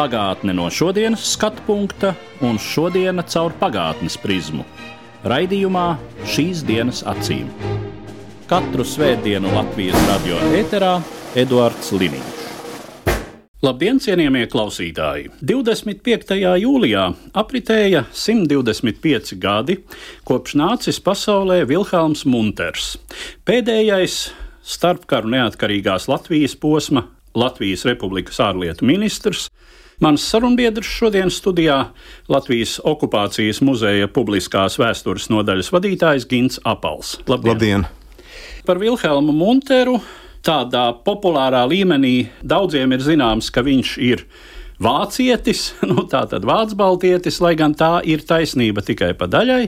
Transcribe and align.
Pagātne 0.00 0.54
no 0.56 0.64
šodienas 0.72 1.26
skatu 1.34 1.60
punkta 1.66 2.14
un 2.40 2.56
šodienas 2.56 3.34
caur 3.34 3.52
pagātnes 3.60 4.14
prizmu. 4.16 4.62
Raidījumā 5.28 5.82
šīs 6.24 6.62
dienas 6.64 7.02
acīm. 7.04 7.50
Katru 8.48 8.86
svētdienu 8.88 9.52
Latvijas 9.52 10.00
radio 10.08 10.38
eterā 10.56 10.94
Eduards 11.36 11.92
Liniņš. 11.92 12.40
Labdien, 13.60 14.00
cienījamie 14.00 14.46
klausītāji! 14.48 15.34
25. 15.44 16.32
jūlijā 16.62 17.04
apritēja 17.44 18.06
125 18.08 19.36
gadi, 19.36 19.82
kopš 20.24 20.56
nācis 20.62 21.04
pasaulē 21.04 21.66
Vilhelms 21.68 22.24
Munters, 22.24 22.94
pēdējais 23.44 24.30
starpkaru 24.64 25.36
neatkarīgās 25.36 26.08
Latvijas 26.08 26.56
posma 26.56 27.10
Latvijas 27.36 27.84
Republikas 27.84 28.40
ārlietu 28.40 28.88
ministrs. 28.88 29.50
Mans 30.00 30.22
sarunbiedrs 30.24 30.88
šodienas 30.88 31.36
studijā 31.42 31.74
Latvijas 32.32 32.78
okupācijas 32.88 33.58
muzeja 33.60 34.06
publiskās 34.08 34.78
vēstures 34.80 35.26
nodaļas 35.28 35.68
vadītājs 35.74 36.24
Gins 36.30 36.56
Apals. 36.64 37.18
Labdien! 37.28 37.52
Labdien. 37.52 37.84
Par 38.64 38.80
Vilhelmu 38.80 39.34
Munteru 39.36 39.98
tādā 40.40 40.86
populārā 41.04 41.66
līmenī 41.68 42.30
daudziem 42.40 42.96
ir 42.96 43.04
zināms, 43.04 43.50
ka 43.52 43.60
viņš 43.66 43.92
ir 44.00 44.24
vācietis, 44.80 45.74
nu, 45.90 46.06
tātad 46.08 46.48
vācu 46.48 46.80
baltietis, 46.80 47.42
lai 47.44 47.52
gan 47.60 47.76
tā 47.76 47.98
ir 48.08 48.24
taisnība 48.24 48.80
tikai 48.86 49.12
pa 49.20 49.28
daļai. 49.28 49.66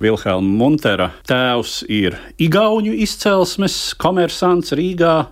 Vilhelma 0.00 0.62
Muntera 0.62 1.10
tēvs 1.28 1.82
ir 1.92 2.16
igauņu 2.40 2.96
izcelsmes, 3.04 3.76
komersants 4.00 4.72
Rīgā, 4.72 5.26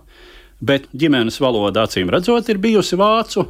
bet 0.59 0.87
ģimenes 0.97 1.39
valoda 1.41 1.85
acīm 1.85 2.09
redzot 2.13 2.49
ir 2.49 2.61
bijusi 2.61 2.97
vācu, 2.99 3.45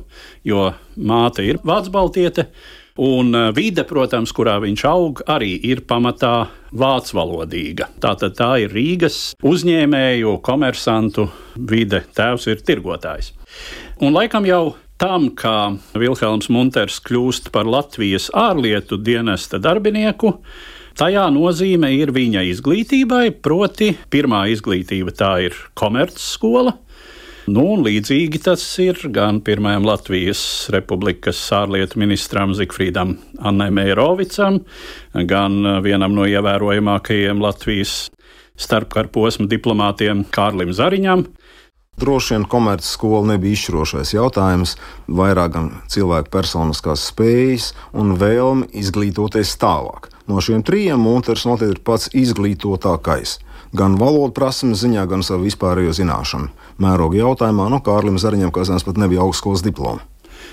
jo 0.48 0.72
māte 0.98 1.46
ir 1.46 1.62
vācu 1.64 1.94
baltiete. 1.94 2.50
Un 2.98 3.30
uh, 3.38 3.52
vide, 3.54 3.84
protams, 3.86 4.32
kurā 4.34 4.56
viņš 4.64 4.84
aug, 4.90 5.20
arī 5.30 5.52
ir 5.70 5.84
pamatā 5.86 6.48
vācu 6.74 7.14
valodīga. 7.20 7.92
Tātad 8.02 8.34
tā 8.40 8.56
ir 8.64 8.74
Rīgas 8.74 9.36
uzņēmēju, 9.46 10.34
komersantu 10.42 11.28
vide. 11.70 12.02
Tēvs 12.18 12.50
ir 12.50 12.64
tirgotājs. 12.66 13.36
Un 14.02 14.18
laikam 14.18 14.50
jau 14.50 14.74
tam, 14.98 15.30
kā 15.38 15.78
Vilhelms 15.94 16.50
Munters 16.50 16.98
kļūst 17.06 17.52
par 17.54 17.70
Latvijas 17.70 18.32
ārlietu 18.34 18.98
dienesta 18.98 19.62
darbinieku, 19.62 20.34
tajā 20.98 21.28
nozīme 21.34 21.92
ir 21.96 22.12
viņa 22.16 22.44
izglītībai, 22.54 23.30
proti, 23.44 23.94
pirmā 24.12 24.48
izglītība 24.54 25.14
tā 25.16 25.32
ir 25.48 25.58
komercskola. 25.78 26.76
Nu, 27.48 27.78
līdzīgi 27.80 28.42
tas 28.44 28.64
ir 28.84 29.00
gan 29.16 29.40
pirmajam 29.40 29.86
Latvijas 29.88 30.42
Republikas 30.74 31.40
ārlietu 31.56 32.02
ministram 32.02 32.52
Zikfrīdam 32.58 33.14
Annai 33.40 33.70
Meirovicam, 33.72 34.60
gan 35.16 35.62
vienam 35.86 36.18
no 36.18 36.28
ievērojamākajiem 36.28 37.40
Latvijas 37.40 38.10
starpkara 38.60 39.08
posma 39.14 39.48
diplomātiem 39.48 40.26
Kārlim 40.34 40.74
Zariņam. 40.76 41.24
Droši 41.98 42.36
vien 42.36 42.50
komercskola 42.52 43.24
nebija 43.32 43.56
izšķirošais 43.56 44.12
jautājums, 44.18 44.76
vairāk 45.08 45.56
gan 45.56 45.72
cilvēku 45.90 46.34
personiskās 46.36 47.08
spējas 47.14 47.72
un 47.96 48.18
vēlme 48.20 48.68
izglītoties 48.76 49.56
tālāk. 49.62 50.12
No 50.28 50.42
šiem 50.44 50.64
trijiem 50.68 51.00
Munters 51.00 51.46
noteikti 51.48 51.78
ir 51.78 51.84
pats 51.88 52.10
izglītotākais 52.12 53.38
gan 53.76 53.98
valodu 54.00 54.34
prasmes 54.36 54.84
ziņā, 54.84 55.06
gan 55.10 55.24
savu 55.26 55.48
vispārējo 55.48 55.96
zināšanu. 55.96 56.52
Mēroga 56.84 57.20
jautājumā 57.24 57.70
no 57.72 57.82
Kārlim 57.84 58.20
Zariņam, 58.22 58.54
kas 58.56 58.72
pat 58.86 59.00
nebija 59.00 59.26
augstskolas 59.26 59.66
diploma. 59.66 60.04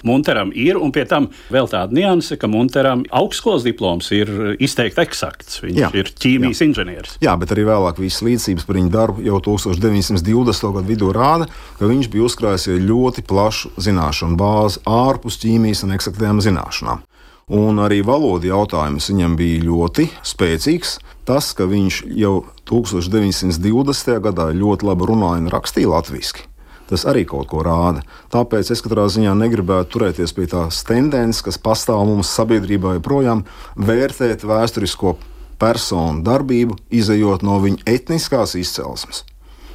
Munteram 0.05 0.51
ir, 0.53 0.77
un 0.77 0.91
pie 0.93 1.05
tam 1.09 1.31
vēl 1.53 1.69
tāda 1.71 1.95
nianse, 1.97 2.37
ka 2.41 2.49
Munteram 2.51 3.05
augstskolas 3.15 3.65
diploms 3.65 4.11
ir 4.13 4.29
izteikti 4.61 5.01
eksakts. 5.01 5.63
Viņš 5.65 5.81
jā, 5.81 5.91
ir 5.97 6.11
ķīmijas 6.11 6.61
jā. 6.61 6.69
inženieris. 6.69 7.17
Jā, 7.25 7.37
bet 7.41 7.55
arī 7.55 7.65
vēlāk 7.71 8.03
visas 8.03 8.25
liecības 8.27 8.67
par 8.69 8.81
viņu 8.81 8.93
darbu 8.93 9.25
jau 9.25 9.41
1920. 9.49 10.69
gadu 10.77 10.85
vidū 10.91 11.09
rāda, 11.15 11.49
ka 11.79 11.89
viņš 11.89 12.11
bija 12.13 12.29
uzkrājis 12.29 12.69
ļoti 12.85 13.25
plašu 13.29 13.73
zināšanu 13.87 14.37
bāzi 14.41 14.85
ārpus 14.85 15.41
ķīmijas 15.45 15.87
un 15.87 15.97
eksaktajām 15.97 16.45
zināšanām. 16.45 17.05
Un 17.53 17.77
arī 17.83 18.01
valodu 18.01 18.49
jautājums 18.49 19.11
viņam 19.11 19.35
bija 19.37 19.65
ļoti 19.67 20.09
spēcīgs. 20.25 20.97
Tas, 21.29 21.51
ka 21.57 21.67
viņš 21.69 22.03
jau 22.17 22.45
1920. 22.69 24.19
gadā 24.25 24.49
ļoti 24.53 24.89
labi 24.89 25.09
runāja 25.09 25.43
un 25.43 25.51
rakstīja 25.53 25.89
latviešu, 25.93 26.45
tas 26.89 27.05
arī 27.09 27.25
kaut 27.29 27.49
ko 27.53 27.63
rāda. 27.65 28.05
Tāpēc 28.33 28.73
es 28.73 28.85
katrā 28.85 29.07
ziņā 29.13 29.33
negribētu 29.41 29.93
turēties 29.93 30.37
pie 30.37 30.49
tās 30.53 30.83
tendences, 30.89 31.45
kas 31.45 31.61
pastāv 31.61 32.05
mums 32.09 32.33
sabiedrībā 32.33 32.99
joprojām, 32.99 33.45
vērtēt 33.77 34.45
vēsturisko 34.45 35.17
personu 35.61 36.25
darbību, 36.25 36.77
izējot 36.93 37.45
no 37.45 37.61
viņa 37.65 37.89
etniskās 37.89 38.57
izcelsmes. 38.61 39.25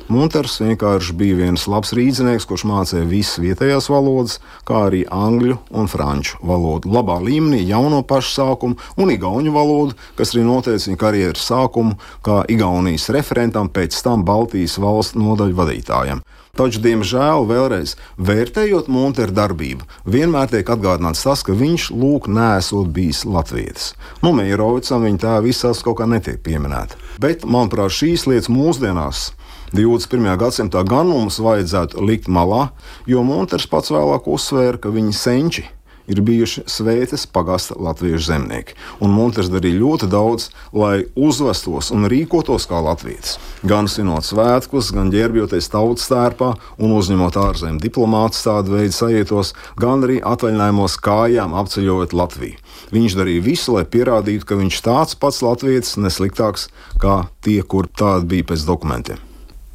Munters 0.09 0.55
vienkārši 0.57 1.13
bija 1.13 1.35
viens 1.37 1.67
labs 1.69 1.91
rīznieks, 1.93 2.47
kurš 2.49 2.63
mācīja 2.65 3.05
visas 3.05 3.37
vietējās 3.43 3.91
valodas, 3.93 4.39
kā 4.65 4.87
arī 4.87 5.03
angļu 5.05 5.59
un 5.69 5.85
franču 5.91 6.39
valodu. 6.49 6.89
Labā 6.95 7.19
līmenī 7.21 7.59
jau 7.67 7.83
no 7.93 7.99
paša 8.01 8.31
sākuma, 8.39 8.79
un 8.97 9.13
igauņu 9.13 9.53
valodu, 9.53 9.93
kas 10.17 10.33
arī 10.33 10.47
noteica 10.47 10.89
viņa 10.89 11.01
karjeras 11.03 11.45
sākumu, 11.51 11.99
kā 12.25 12.39
Igaunijas 12.49 13.05
referentam, 13.13 13.69
pēc 13.69 14.01
tam 14.01 14.25
Baltijas 14.25 14.79
valsts 14.81 15.19
nodaļu 15.19 15.59
vadītājam. 15.61 16.25
Taču, 16.57 16.81
diemžēl, 16.81 17.45
vēlreiz 17.45 17.93
vērtējot 18.17 18.89
Monteru 18.89 19.35
darbību, 19.37 19.85
vienmēr 20.09 20.49
tiek 20.49 20.73
atgādināts 20.73 21.21
tas, 21.23 21.45
ka 21.45 21.53
viņš 21.53 21.91
lūk, 21.93 22.25
nesot 22.33 22.89
bijis 22.95 23.21
latvietis. 23.29 23.93
Nu, 24.25 24.33
Meirovicam 24.33 25.05
viņa 25.05 25.21
tā 25.21 25.37
visās 25.45 25.85
kaut 25.85 26.01
kā 26.01 26.09
netiek 26.09 26.41
pieminēta. 26.41 26.97
Bet, 27.21 27.45
manuprāt, 27.45 27.93
šīs 27.93 28.25
lietas 28.25 28.49
mūsdienās 28.49 29.29
21. 29.73 30.37
gadsimtā 30.41 30.81
gan 30.87 31.09
mums 31.11 31.39
vajadzētu 31.43 32.01
likt 32.01 32.29
malā, 32.31 32.69
jo 33.09 33.21
Munters 33.25 33.67
pats 33.69 33.91
vēlāk 33.93 34.29
uzsvēra, 34.29 34.79
ka 34.81 34.93
viņa 34.93 35.13
senči 35.13 35.67
ir 36.09 36.21
bijuši 36.25 36.63
svētas 36.65 37.27
pagasta 37.29 37.75
latviešu 37.77 38.31
zemnieki. 38.31 38.75
Un 39.03 39.13
Munters 39.13 39.51
darīja 39.53 39.79
ļoti 39.79 40.09
daudz, 40.09 40.49
lai 40.73 41.05
uzvestos 41.13 41.91
un 41.93 42.09
rīkotos 42.09 42.65
kā 42.69 42.81
latvietis. 42.83 43.37
Gan 43.69 43.89
svinot 43.91 44.25
svētkus, 44.25 44.89
gan 44.95 45.13
ģērbjoties 45.13 45.69
tautas 45.69 46.09
stērpā 46.09 46.55
un 46.81 46.95
uzņemot 46.97 47.37
ārzemju 47.43 47.83
diplomātus 47.83 48.41
tādu 48.47 48.77
veidu 48.79 48.95
sajietos, 48.95 49.53
gan 49.79 50.05
arī 50.07 50.19
atvaļinājumos 50.25 50.97
kājām 51.05 51.55
apceļojot 51.61 52.17
Latviju. 52.17 52.57
Viņš 52.89 53.17
darīja 53.19 53.45
visu, 53.45 53.77
lai 53.77 53.85
pierādītu, 53.85 54.49
ka 54.49 54.57
viņš 54.57 54.83
tāds 54.85 55.17
pats 55.19 55.43
latvietis, 55.45 55.97
nesliktāks 56.01 56.69
kā 57.01 57.21
tie, 57.45 57.61
kur 57.61 57.85
tādi 57.85 58.33
bija 58.33 58.49
pēc 58.53 58.65
dokumentiem. 58.65 59.28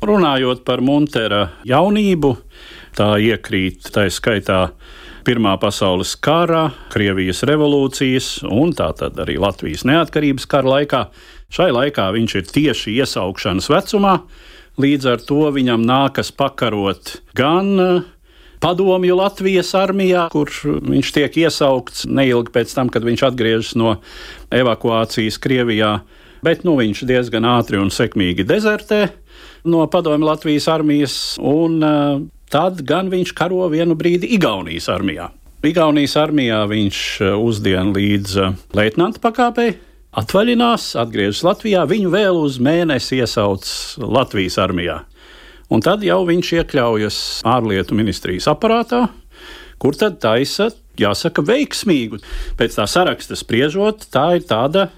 Runājot 0.04 0.66
par 0.66 0.82
Muntera 0.84 1.46
jaunību, 1.64 2.34
tā 2.96 3.14
iekrīt 3.24 3.88
tā 3.94 4.04
skaitā 4.12 4.66
Pirmā 5.24 5.54
pasaules 5.56 6.10
kara, 6.20 6.66
Krievijas 6.92 7.38
revolūcijas 7.48 8.26
un 8.44 8.74
tātad 8.76 9.16
arī 9.22 9.38
Latvijas 9.40 9.86
neatkarības 9.88 10.44
kara 10.52 10.68
laikā. 10.74 11.00
Šai 11.48 11.70
laikā 11.72 12.10
viņš 12.12 12.34
ir 12.36 12.50
tieši 12.52 12.98
iesaukšanas 12.98 13.70
vecumā, 13.72 14.18
līdz 14.76 15.08
ar 15.14 15.24
to 15.24 15.48
viņam 15.56 15.86
nākas 15.88 16.28
pakarot 16.36 17.14
gan 17.32 17.72
eh, 17.80 18.04
padomju 18.60 19.16
Latvijas 19.16 19.72
armijā, 19.80 20.26
kur 20.34 20.52
viņš 20.92 21.16
tiek 21.16 21.40
iesaukts 21.46 22.04
neilgi 22.04 22.52
pēc 22.52 22.76
tam, 22.76 22.92
kad 22.92 23.08
viņš 23.08 23.24
atgriežas 23.30 23.72
no 23.80 23.96
evakuācijas 24.52 25.40
Krievijā, 25.40 25.94
bet 26.44 26.68
nu, 26.68 26.76
viņš 26.76 27.06
diezgan 27.08 27.48
ātri 27.48 27.80
un 27.80 27.88
sekmīgi 27.88 28.44
dezertē 28.44 29.06
no 29.64 29.86
padomju 29.90 30.26
Latvijas 30.26 30.68
armijas, 30.68 31.16
un 31.40 31.80
uh, 31.82 32.20
tad 32.52 32.82
gan 32.86 33.08
viņš 33.12 33.32
karo 33.36 33.66
vienu 33.72 33.96
brīdi 33.98 34.28
Igaunijas 34.36 34.90
armijā. 34.92 35.30
Igaunijas 35.64 36.16
armijā 36.20 36.60
viņš 36.68 37.00
uh, 37.22 37.32
uzdien 37.40 37.94
līdz 37.96 38.36
uh, 38.42 38.54
leitnanta 38.76 39.22
pakāpei, 39.24 39.72
atvaļinās, 40.14 40.92
atgriežas 41.00 41.42
Latvijā, 41.46 41.86
viņu 41.88 42.12
vēl 42.12 42.38
uz 42.44 42.60
mēnesi 42.62 43.18
iesauc 43.22 43.66
Latvijas 43.98 44.60
armijā. 44.62 45.00
Un 45.72 45.80
tad 45.82 46.04
jau 46.04 46.20
viņš 46.28 46.52
iekļaujas 46.60 47.18
ārlietu 47.48 47.96
ministrijas 47.96 48.46
aparātā, 48.52 49.06
kur 49.80 49.96
tad 49.98 50.20
taisa, 50.22 50.68
jāsaka, 51.00 51.42
veiksmīgu. 51.48 52.20
Pēc 52.60 52.76
tā 52.76 52.86
saraksta 52.90 53.36
spriežot, 53.38 54.06
tā 54.12 54.34
ir 54.38 54.44
tāda 54.46 54.90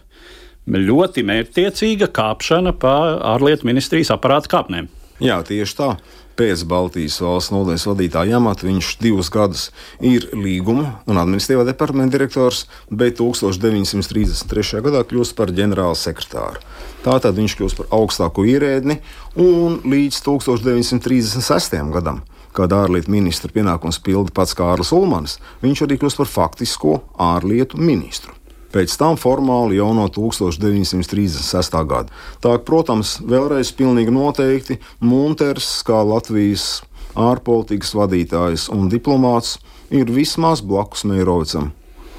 ļoti 0.66 1.24
mērķtiecīga 1.26 2.10
kāpšana 2.14 2.74
pa 2.74 2.94
ārlietu 3.34 3.68
ministrijas 3.68 4.12
aparāta 4.14 4.50
kāpnēm. 4.56 4.90
Jā, 5.22 5.40
tieši 5.46 5.76
tā. 5.78 5.90
Pēc 6.36 6.66
Baltijas 6.68 7.14
valsts 7.24 7.48
nodaļas 7.48 7.86
vadītāja 7.88 8.36
amata 8.36 8.66
viņš 8.66 8.90
divus 9.00 9.30
gadus 9.32 9.70
ir 10.04 10.26
līguma 10.36 10.98
un 11.08 11.16
administratīvā 11.16 11.64
departamenta 11.64 12.12
direktors, 12.18 12.66
bet 12.92 13.16
1933. 13.22 14.82
gadā 14.84 15.00
kļūst 15.08 15.32
par 15.38 15.54
ģenerāla 15.56 15.96
sekretāru. 15.96 16.60
Tātad 17.06 17.40
viņš 17.40 17.56
kļūst 17.56 17.80
par 17.80 17.88
augstāko 17.96 18.44
ierēdni 18.52 18.98
un 19.40 19.80
līdz 19.88 20.20
1936. 20.28 21.80
gadam 21.96 22.20
kad 22.56 22.72
ārlietu 22.72 23.12
ministra 23.12 23.52
pienākums 23.52 23.98
pilda 24.00 24.32
pats 24.36 24.56
Kārlis 24.56 24.92
Ulmans, 24.96 25.36
viņš 25.64 25.84
arī 25.84 26.00
kļūst 26.00 26.20
par 26.20 26.32
faktisko 26.32 26.98
ārlietu 27.20 27.80
ministru. 27.80 28.35
Pēc 28.76 28.92
tam 29.00 29.16
formāli 29.16 29.78
jau 29.78 29.94
no 29.96 30.02
1936. 30.12 31.76
gada. 31.88 32.12
Tā, 32.44 32.58
protams, 32.60 33.14
vēlreiz 33.24 33.70
pilnīgi 33.72 34.12
noteikti 34.12 34.76
Munters, 35.00 35.78
kā 35.86 36.02
Latvijas 36.04 36.82
ārpolitikas 37.16 37.94
vadītājs 37.96 38.66
un 38.76 38.90
diplomāts, 38.92 39.56
ir 39.88 40.12
vismaz 40.12 40.60
blakus 40.60 41.06
Meirovicam. 41.08 41.72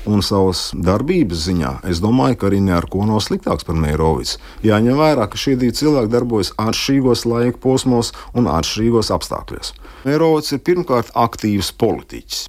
Un 0.07 0.23
savas 0.25 0.71
darbības 0.73 1.45
ziņā 1.45 1.75
es 1.91 2.01
domāju, 2.01 2.39
ka 2.41 2.49
arī 2.49 2.63
ne 2.63 2.73
ar 2.73 2.89
ko 2.89 3.05
nav 3.05 3.19
sliktāks 3.21 3.67
par 3.67 3.77
Meirovicu. 3.77 4.39
Jāņem 4.65 4.97
vērā, 4.97 5.29
ka 5.29 5.37
šie 5.37 5.57
divi 5.61 5.77
cilvēki 5.77 6.13
darbojas 6.15 6.55
atšķirīgos 6.57 7.27
laika 7.29 7.61
posmos 7.61 8.13
un 8.33 8.49
atšķirīgos 8.49 9.13
apstākļos. 9.13 9.75
Meirovics 10.07 10.55
ir 10.57 10.63
pirmkārt 10.63 11.13
aktīvs 11.13 11.75
politiķis, 11.77 12.47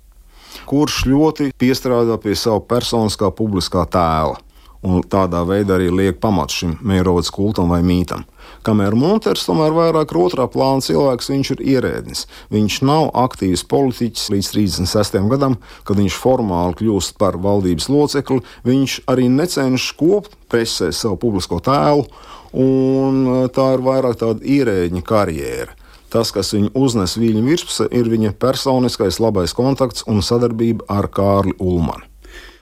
kurš 0.66 1.04
ļoti 1.06 1.52
piestrādā 1.58 2.18
pie 2.22 2.34
sava 2.34 2.60
personiskā 2.60 3.30
publiskā 3.30 3.86
tēla. 3.86 4.38
Un 4.86 5.02
tādā 5.02 5.40
veidā 5.42 5.74
arī 5.74 5.88
liek 5.90 6.20
pamatu 6.22 6.54
šim 6.54 6.74
Meirovics 6.86 7.32
kultam 7.34 7.72
vai 7.72 7.80
mītam. 7.82 8.22
Kamēr 8.66 8.94
Munters 8.98 9.42
tomēr 9.46 9.74
vairāk 9.74 10.12
ir 10.12 10.20
otrā 10.20 10.46
plāna 10.50 10.82
cilvēks, 10.84 11.30
viņš 11.32 11.50
ir 11.54 11.62
ierēdnis. 11.74 12.24
Viņš 12.54 12.78
nav 12.86 13.08
aktīvs 13.18 13.64
politiķis 13.70 14.28
līdz 14.34 14.50
36. 14.54 15.18
gadam, 15.32 15.58
kad 15.88 15.98
viņš 15.98 16.18
formāli 16.22 16.78
kļūst 16.78 17.16
par 17.18 17.40
valdības 17.42 17.88
locekli. 17.90 18.42
Viņš 18.68 19.00
arī 19.10 19.26
necenšas 19.34 19.96
kopt 19.98 20.38
presē 20.50 20.92
savu 20.94 21.18
publisko 21.26 21.58
tēlu, 21.64 22.06
un 22.54 23.48
tā 23.54 23.72
ir 23.74 23.84
vairāk 23.84 24.22
tāda 24.22 24.46
ierēģiņa 24.46 25.04
karjera. 25.10 25.77
Tas, 26.08 26.30
kas 26.32 26.54
viņu 26.54 26.72
uznes 26.78 27.18
viņa 27.20 27.42
virspusē, 27.44 27.88
ir 27.92 28.08
viņa 28.08 28.32
personiskais 28.40 29.20
labais 29.20 29.52
kontakts 29.56 30.06
un 30.08 30.22
sadarbība 30.24 30.86
ar 30.88 31.10
Kārli 31.12 31.52
Ulmanu. 31.60 32.06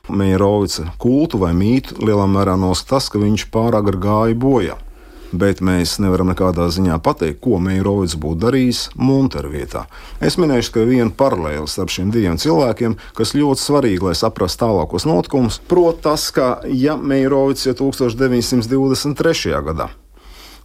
Meirovica 0.09 0.93
kultu 1.03 1.39
vai 1.43 1.53
mītu 1.55 1.99
lielā 2.03 2.27
mērā 2.31 2.55
nosaka 2.59 2.97
tas, 2.97 3.09
ka 3.11 3.23
viņš 3.23 3.49
pārāk 3.55 3.91
gāja 4.03 4.37
bojā. 4.39 4.77
Bet 5.37 5.59
mēs 5.59 5.97
nevaram 5.99 6.31
nekādā 6.31 6.69
ziņā 6.71 7.01
pateikt, 7.03 7.41
ko 7.43 7.59
Meirovics 7.63 8.15
būtu 8.23 8.39
darījis 8.45 8.83
Muntera 8.95 9.51
vietā. 9.51 9.83
Es 10.23 10.39
minēšu 10.39 10.71
tikai 10.71 10.85
vienu 10.87 11.11
paralēli 11.19 11.67
starp 11.71 11.91
šiem 11.91 12.13
diviem 12.15 12.39
cilvēkiem, 12.39 12.95
kas 13.19 13.35
ļoti 13.35 13.63
svarīgi, 13.63 14.07
lai 14.07 14.15
saprastu 14.15 14.63
tālākos 14.63 15.07
notikumus. 15.09 15.59
Proti, 15.67 16.05
tas, 16.07 16.29
ka 16.31 16.61
ja 16.71 16.95
Meirovics 16.97 17.67
ir 17.67 17.75
1923. 17.79 19.57
gadā, 19.67 19.91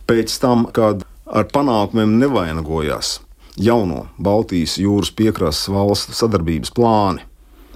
pēc 0.05 0.37
tam, 0.43 0.69
kad 0.69 1.07
ar 1.31 1.47
panākumiem 1.47 2.17
nevainagojās 2.19 3.19
jauno 3.55 4.05
Baltijas 4.19 4.77
jūras 4.79 5.11
piekrastes 5.15 5.71
valstu 5.71 6.15
sadarbības 6.15 6.73
plāni. 6.75 7.27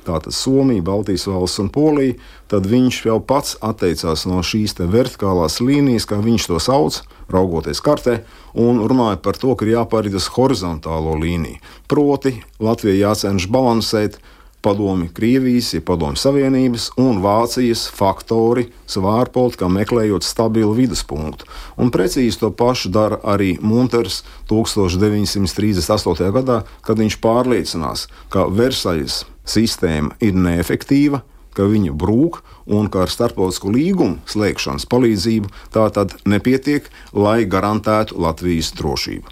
Tātad 0.05 0.35
Somija, 0.37 0.83
Baltijas 0.85 1.23
valsts 1.25 1.63
un 1.63 1.71
Polija, 1.73 2.13
tad 2.51 2.67
viņš 2.69 2.99
jau 3.07 3.17
pats 3.25 3.55
atteicās 3.65 4.27
no 4.29 4.43
šīs 4.45 4.77
vertikālās 4.77 5.57
līnijas, 5.65 6.05
kā 6.05 6.19
viņš 6.21 6.45
to 6.51 6.59
sauc, 6.61 6.99
raugoties 7.33 7.81
kartē, 7.81 8.19
un 8.53 8.83
runāja 8.85 9.17
par 9.17 9.39
to, 9.41 9.55
ka 9.57 9.65
ir 9.65 9.73
jāpāriet 9.79 10.13
uz 10.13 10.29
horizontālo 10.35 11.17
līniju. 11.17 11.57
Proti, 11.89 12.35
Latvijai 12.61 13.01
jācenšas 13.01 13.49
balansēt 13.49 14.19
padomi 14.65 15.09
Krievijas, 15.13 15.73
ja 15.75 15.81
padomi 15.85 16.17
Savienības 16.17 16.89
un 17.01 17.21
Vācijas 17.21 17.85
faktori 17.93 18.65
savā 18.89 19.19
ārpolitikā 19.21 19.69
meklējot 19.69 20.25
stabilu 20.25 20.73
viduspunktu. 20.77 21.45
Un 21.77 21.93
precīzi 21.93 22.41
to 22.41 22.49
pašu 22.49 22.89
dara 22.95 23.21
arī 23.35 23.55
Munters 23.61 24.23
1938. 24.49 26.33
gadā, 26.39 26.63
kad 26.81 27.01
viņš 27.01 27.19
pārliecinās, 27.21 28.07
ka 28.33 28.49
Versaļas 28.49 29.21
sistēma 29.45 30.17
ir 30.25 30.33
neefektīva, 30.33 31.21
ka 31.55 31.69
viņa 31.69 31.93
brūk 31.95 32.41
un 32.65 32.89
ka 32.91 33.05
ar 33.05 33.13
starptautisku 33.13 33.71
līgumu 33.71 34.19
slēgšanas 34.29 34.89
palīdzību 34.91 35.53
tā 35.75 35.87
tad 35.93 36.17
nepietiek, 36.25 36.89
lai 37.13 37.43
garantētu 37.45 38.17
Latvijas 38.19 38.73
drošību. 38.75 39.29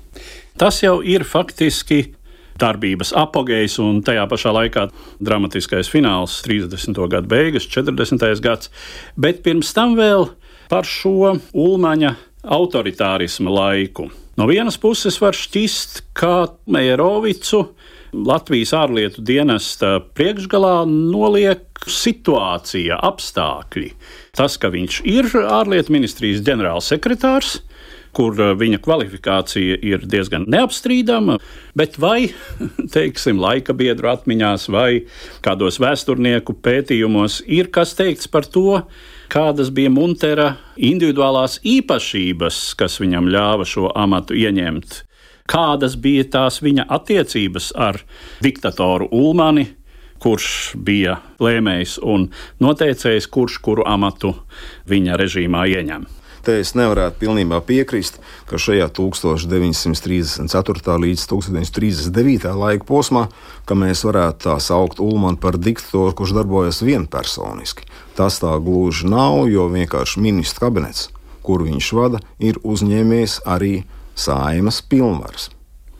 Tas 0.62 0.83
jau 0.85 1.00
ir 1.01 1.25
faktiski 1.25 2.13
darbības 2.61 3.13
apgājējs 3.17 3.79
un 3.83 4.01
tajā 4.05 4.25
pašā 4.29 4.53
laikā 4.57 4.88
dramatiskais 5.23 5.89
fināls, 5.91 6.41
30. 6.45 7.00
gada 7.11 7.27
beigas, 7.29 7.67
40. 7.69 8.27
gads. 8.44 8.71
Bet 9.15 9.44
pirms 9.45 9.73
tam 9.75 9.97
vēl 10.00 10.29
par 10.71 10.88
šo 10.89 11.38
Ulmaņa 11.53 12.15
autoritārisma 12.44 13.53
laiku. 13.53 14.09
No 14.38 14.47
vienas 14.50 14.79
puses 14.81 15.19
var 15.21 15.38
šķist, 15.38 16.01
ka 16.17 16.53
Meijerovicu 16.65 17.67
Latvijas 18.13 18.73
ārlietu 18.77 19.23
dienesta 19.25 19.97
priekšgalā 20.13 20.83
noliek 20.89 21.85
situācija, 21.89 22.99
apstākļi. 23.01 23.89
Tas, 24.38 24.57
ka 24.61 24.69
viņš 24.73 24.99
ir 25.09 25.29
ārlietu 25.41 25.94
ministrijas 25.94 26.44
ģenerālsekretārs, 26.45 27.57
kur 28.15 28.38
eh, 28.39 28.54
viņa 28.60 28.80
kvalifikācija 28.83 29.80
ir 29.86 30.06
diezgan 30.10 30.45
neapstrīdama, 30.51 31.39
bet 31.77 31.98
vai, 32.01 32.30
teiksim, 32.95 33.42
laika 33.42 33.75
biedru 33.77 34.12
atmiņās 34.13 34.69
vai 34.74 35.04
kādos 35.45 35.80
vēsturnieku 35.83 36.57
pētījumos 36.63 37.42
ir 37.48 37.71
kas 37.74 37.95
teikts 38.00 38.30
par 38.31 38.48
to, 38.50 38.83
kādas 39.33 39.71
bija 39.74 39.92
Muntera 39.94 40.54
individuālās 40.77 41.60
īpašības, 41.65 42.62
kas 42.77 43.00
viņam 43.01 43.31
ļāva 43.33 43.65
šo 43.68 43.89
amatu 43.98 44.38
ieņemt, 44.38 45.00
kādas 45.50 45.98
bija 46.00 46.27
tās 46.38 46.62
viņa 46.63 46.88
attiecības 46.94 47.71
ar 47.75 48.01
diktatoru 48.44 49.09
Ulmani, 49.12 49.68
kurš 50.24 50.77
bija 50.80 51.18
lēmējs 51.44 51.98
un 52.00 52.30
noteicējs, 52.63 53.27
kurš 53.27 53.59
kuru 53.66 53.83
amatu 53.89 54.36
viņa 54.89 55.18
režīmā 55.19 55.66
ieņem. 55.73 56.06
Te 56.44 56.57
es 56.59 56.73
nevarētu 56.76 57.21
pilnībā 57.21 57.62
piekrist, 57.64 58.18
ka 58.50 58.59
šajā 58.59 58.90
1934. 58.92 60.97
līdz 61.06 61.23
1939. 61.31 62.50
laika 62.59 62.88
posmā, 62.90 63.30
ka 63.64 63.80
mēs 63.80 64.04
varētu 64.04 64.50
tā 64.50 64.57
saukt 64.59 65.00
Ulmanu 65.00 65.40
par 65.40 65.56
diktatoru, 65.56 66.12
kurš 66.19 66.35
darbojas 66.35 66.83
vienpersoniski. 66.83 67.88
Tas 68.19 68.44
tā 68.44 68.52
gluži 68.59 69.07
nav, 69.07 69.45
jo 69.47 69.71
vienkārši 69.71 70.28
ministra 70.28 70.68
kabinets, 70.68 71.07
kuru 71.47 71.71
viņš 71.71 71.95
vada, 71.95 72.23
ir 72.44 72.59
uzņēmies 72.59 73.45
arī 73.47 73.78
saimas 74.19 74.83
pilnvaras 74.83 75.54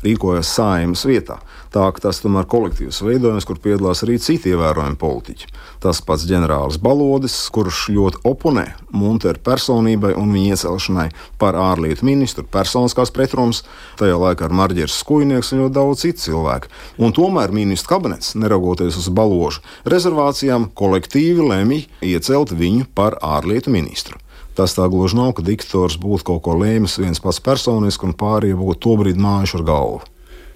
rīkojas 0.04 0.52
saimas 0.58 1.06
vietā. 1.08 1.40
Tā 1.74 1.88
ka 1.90 2.04
tas 2.04 2.20
tomēr 2.22 2.46
kolektīvs 2.46 3.00
veidojums, 3.02 3.48
kur 3.50 3.58
piedalās 3.58 4.04
arī 4.06 4.20
citi 4.22 4.52
ievērojami 4.54 4.98
politiķi. 5.02 5.48
Tas 5.82 6.04
pats 6.06 6.28
ģenerālis 6.30 6.78
Balodis, 6.84 7.38
kurš 7.54 7.88
ļoti 7.96 8.22
oponē 8.30 8.68
Muntera 8.94 9.42
personībai 9.42 10.14
un 10.20 10.36
viņa 10.36 10.54
iecelšanai 10.54 11.08
par 11.42 11.58
ārlietu 11.58 12.06
ministru, 12.06 12.46
personiskās 12.46 13.10
pretrunas, 13.16 13.64
tajā 13.98 14.20
laikā 14.22 14.46
ar 14.46 14.54
Marģers 14.62 15.00
Skujnieks 15.02 15.50
un 15.56 15.64
ļoti 15.64 15.78
daudz 15.80 16.06
citu 16.06 16.28
cilvēku. 16.28 16.70
Un 17.02 17.16
tomēr 17.18 17.56
ministra 17.56 17.96
kabinets, 17.96 18.36
neraugoties 18.38 19.00
uz 19.02 19.10
baložu 19.10 19.66
rezervācijām, 19.90 20.70
kolektīvi 20.78 21.50
lemj 21.50 21.88
iecelt 22.06 22.54
viņu 22.54 22.86
par 22.94 23.18
ārlietu 23.26 23.74
ministru. 23.74 24.22
Tas 24.54 24.76
tā 24.78 24.86
gluži 24.90 25.18
nav, 25.18 25.32
ka 25.38 25.46
diktators 25.46 25.98
būtu 25.98 26.28
kaut 26.30 26.44
ko 26.46 26.58
lēmis 26.60 27.00
viens 27.02 27.22
pats 27.22 27.42
personiski 27.42 28.06
un 28.06 28.14
pārējie 28.18 28.58
būtu 28.60 28.82
tobrīd 28.86 29.18
mājuši 29.18 29.58
ar 29.60 29.64
galvu. 29.70 30.02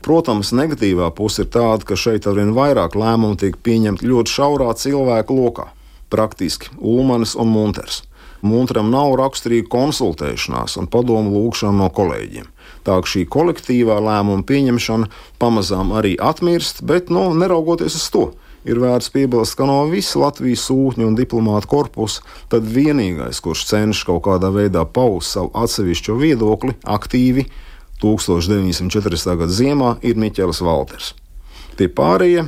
Protams, 0.05 0.53
negatīvā 0.53 1.09
puse 1.17 1.43
ir 1.43 1.49
tāda, 1.51 1.83
ka 1.83 1.97
šeit 1.97 2.27
arvien 2.29 2.53
vairāk 2.55 2.93
lēmumu 2.95 3.39
tiek 3.41 3.57
pieņemti 3.65 4.05
ļoti 4.07 4.33
šaurā 4.37 4.69
cilvēku 4.77 5.35
lokā. 5.35 5.71
Praktiski 6.13 6.69
Ulmanis 6.77 7.33
un 7.35 7.49
Munters. 7.51 8.03
Munteram 8.45 8.91
nav 8.93 9.15
raksturīga 9.17 9.67
konsultēšanās 9.73 10.77
un 10.77 10.87
padomu 10.93 11.33
lūgšana 11.33 11.81
no 11.81 11.89
kolēģiem. 11.89 12.45
Tā 12.85 12.99
ka 13.01 13.09
šī 13.09 13.25
kolektīvā 13.33 13.97
lēmuma 14.05 14.45
pieņemšana 14.47 15.09
pamazām 15.41 15.91
arī 15.97 16.13
atmirst, 16.21 16.83
bet, 16.87 17.09
nu, 17.09 17.31
neraugoties 17.33 17.97
uz 17.97 18.05
to, 18.13 18.27
ir 18.67 18.81
vērts 18.83 19.11
piebilst, 19.13 19.55
ka 19.57 19.67
no 19.69 19.79
visa 19.91 20.19
Latvijas 20.21 20.65
sūtņu 20.67 21.07
un 21.07 21.15
diplomātu 21.17 21.71
korpusa 21.71 22.25
tad 22.51 22.67
vienīgais, 22.67 23.41
kurš 23.43 23.65
cenšas 23.71 24.05
kaut 24.09 24.25
kādā 24.27 24.51
veidā 24.53 24.83
paust 24.85 25.37
savu 25.37 25.53
atsevišķo 25.57 26.17
viedokli 26.19 26.75
aktīvi 26.83 27.47
1940. 28.03 29.37
gada 29.39 29.53
ziemā, 29.53 29.95
ir 30.05 30.19
Miķels 30.19 30.61
Valters. 30.61 31.13
Tie 31.77 31.89
pārējie 31.89 32.45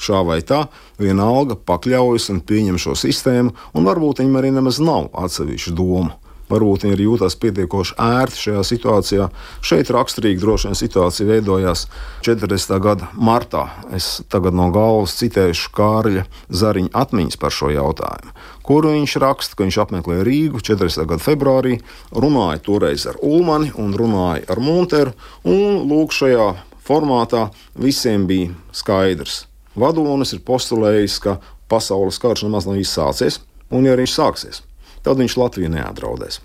šā 0.00 0.22
vai 0.24 0.40
tā, 0.46 0.64
vienalga 1.00 1.56
pakļaujas 1.68 2.30
un 2.34 2.40
pieņem 2.44 2.80
šo 2.80 2.96
sistēmu, 2.96 3.52
un 3.76 3.88
varbūt 3.88 4.22
viņam 4.22 4.40
arī 4.40 4.52
nemaz 4.56 4.80
nav 4.82 5.10
atsevišķu 5.12 5.76
domu. 5.76 6.16
Varbūt 6.50 6.84
viņi 6.84 6.96
arī 6.96 7.06
jūtas 7.06 7.36
pietiekoši 7.38 7.94
ērti 8.02 8.40
šajā 8.44 8.62
situācijā. 8.66 9.26
Šeit 9.62 9.90
raksturīgi 9.94 10.42
droši 10.42 10.70
vien 10.70 10.78
situācija 10.78 11.28
veidojās 11.28 11.84
40. 12.26 12.78
gada 12.82 13.10
martā. 13.14 13.68
Es 13.94 14.20
tagad 14.32 14.56
no 14.58 14.66
galvas 14.74 15.14
citēšu 15.20 15.70
Kārļa 15.76 16.24
Zariņa 16.50 16.90
atmiņas 17.02 17.38
par 17.40 17.54
šo 17.54 17.70
jautājumu, 17.70 18.34
kuru 18.66 18.94
viņš 18.96 19.14
raksta, 19.22 19.58
ka 19.58 19.66
viņš 19.66 19.78
apmeklēja 19.84 20.26
Rīgu 20.26 20.62
40. 20.66 21.06
gada 21.12 21.22
februārī, 21.22 21.76
runāja 22.10 22.62
toreiz 22.66 23.06
ar 23.10 23.20
Ulmani 23.22 23.70
un 23.78 23.94
runāja 23.94 24.42
ar 24.50 24.62
Monteru, 24.64 25.14
un 25.46 25.84
lūk 25.90 26.16
šajā 26.16 26.50
formātā 26.86 27.46
visiem 27.78 28.26
bija 28.26 28.50
skaidrs. 28.74 29.44
Vadonis 29.78 30.34
ir 30.34 30.42
postulējis, 30.42 31.20
ka 31.22 31.38
pasaules 31.70 32.18
karš 32.18 32.48
nemaz 32.48 32.66
nav 32.66 32.80
izsācies, 32.80 33.38
un 33.70 33.86
ja 33.86 33.94
arī 33.94 34.08
viņš 34.08 34.16
sāksies, 34.16 34.64
tad 35.06 35.20
viņš 35.20 35.36
Latviju 35.40 35.72
neapdraudēs. 35.76 36.40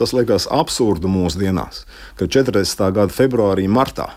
Tas 0.00 0.14
liekas 0.16 0.46
absurdi 0.48 1.10
mūsdienās, 1.12 1.84
ka 2.16 2.24
40. 2.24 2.86
gada 2.96 3.12
februārī, 3.12 3.66
martā 3.68 4.08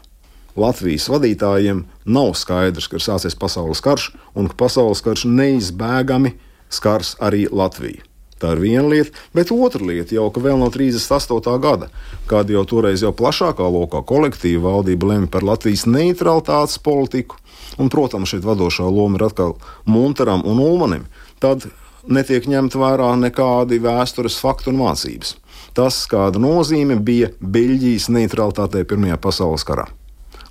Latvijas 0.56 1.10
vadītājiem 1.10 1.84
nav 2.06 2.36
skaidrs, 2.38 2.88
ka 2.88 3.00
ir 3.00 3.04
sācies 3.04 3.36
pasaules 3.38 3.82
karš 3.82 4.12
un 4.38 4.52
ka 4.52 4.58
pasaules 4.66 5.02
karš 5.02 5.26
neizbēgami 5.26 6.36
skars 6.74 7.16
arī 7.22 7.48
Latviju. 7.50 8.06
Tā 8.44 8.58
ir 8.58 8.60
viena 8.60 8.90
lieta, 8.92 9.14
bet 9.32 9.54
otra 9.56 9.86
lieta 9.88 10.18
jau 10.18 10.26
ka 10.34 10.42
vēl 10.44 10.58
no 10.60 10.68
38. 10.68 11.54
gada, 11.64 11.88
kad 12.28 12.50
jau 12.52 12.66
toreiz 12.68 13.02
jau 13.02 13.14
plašākā 13.16 13.66
lokā 13.72 14.02
kolektīva 14.04 14.68
valdība 14.68 15.14
lemj 15.14 15.30
par 15.32 15.46
Latvijas 15.48 15.86
neutralitātes 15.88 16.76
politiku, 16.84 17.40
un, 17.80 17.88
protams, 17.94 18.34
šeit 18.34 18.44
vadošā 18.44 18.84
loma 18.84 19.18
ir 19.18 19.30
atkal 19.30 19.56
Munteram 19.88 20.44
un 20.44 20.60
Ulmanim, 20.60 21.08
tad 21.40 21.70
netiek 22.08 22.48
ņemt 22.50 22.76
vērā 22.80 23.14
nekādi 23.20 23.80
vēstures 23.84 24.40
fakti 24.42 24.72
un 24.74 24.80
mācības. 24.82 25.36
Tas, 25.74 26.04
kāda 26.10 26.42
nozīme 26.42 27.00
bija 27.02 27.32
Beļģijas 27.42 28.10
neutralitātei 28.14 28.86
Pirmajā 28.86 29.18
pasaules 29.22 29.66
karā. 29.66 29.88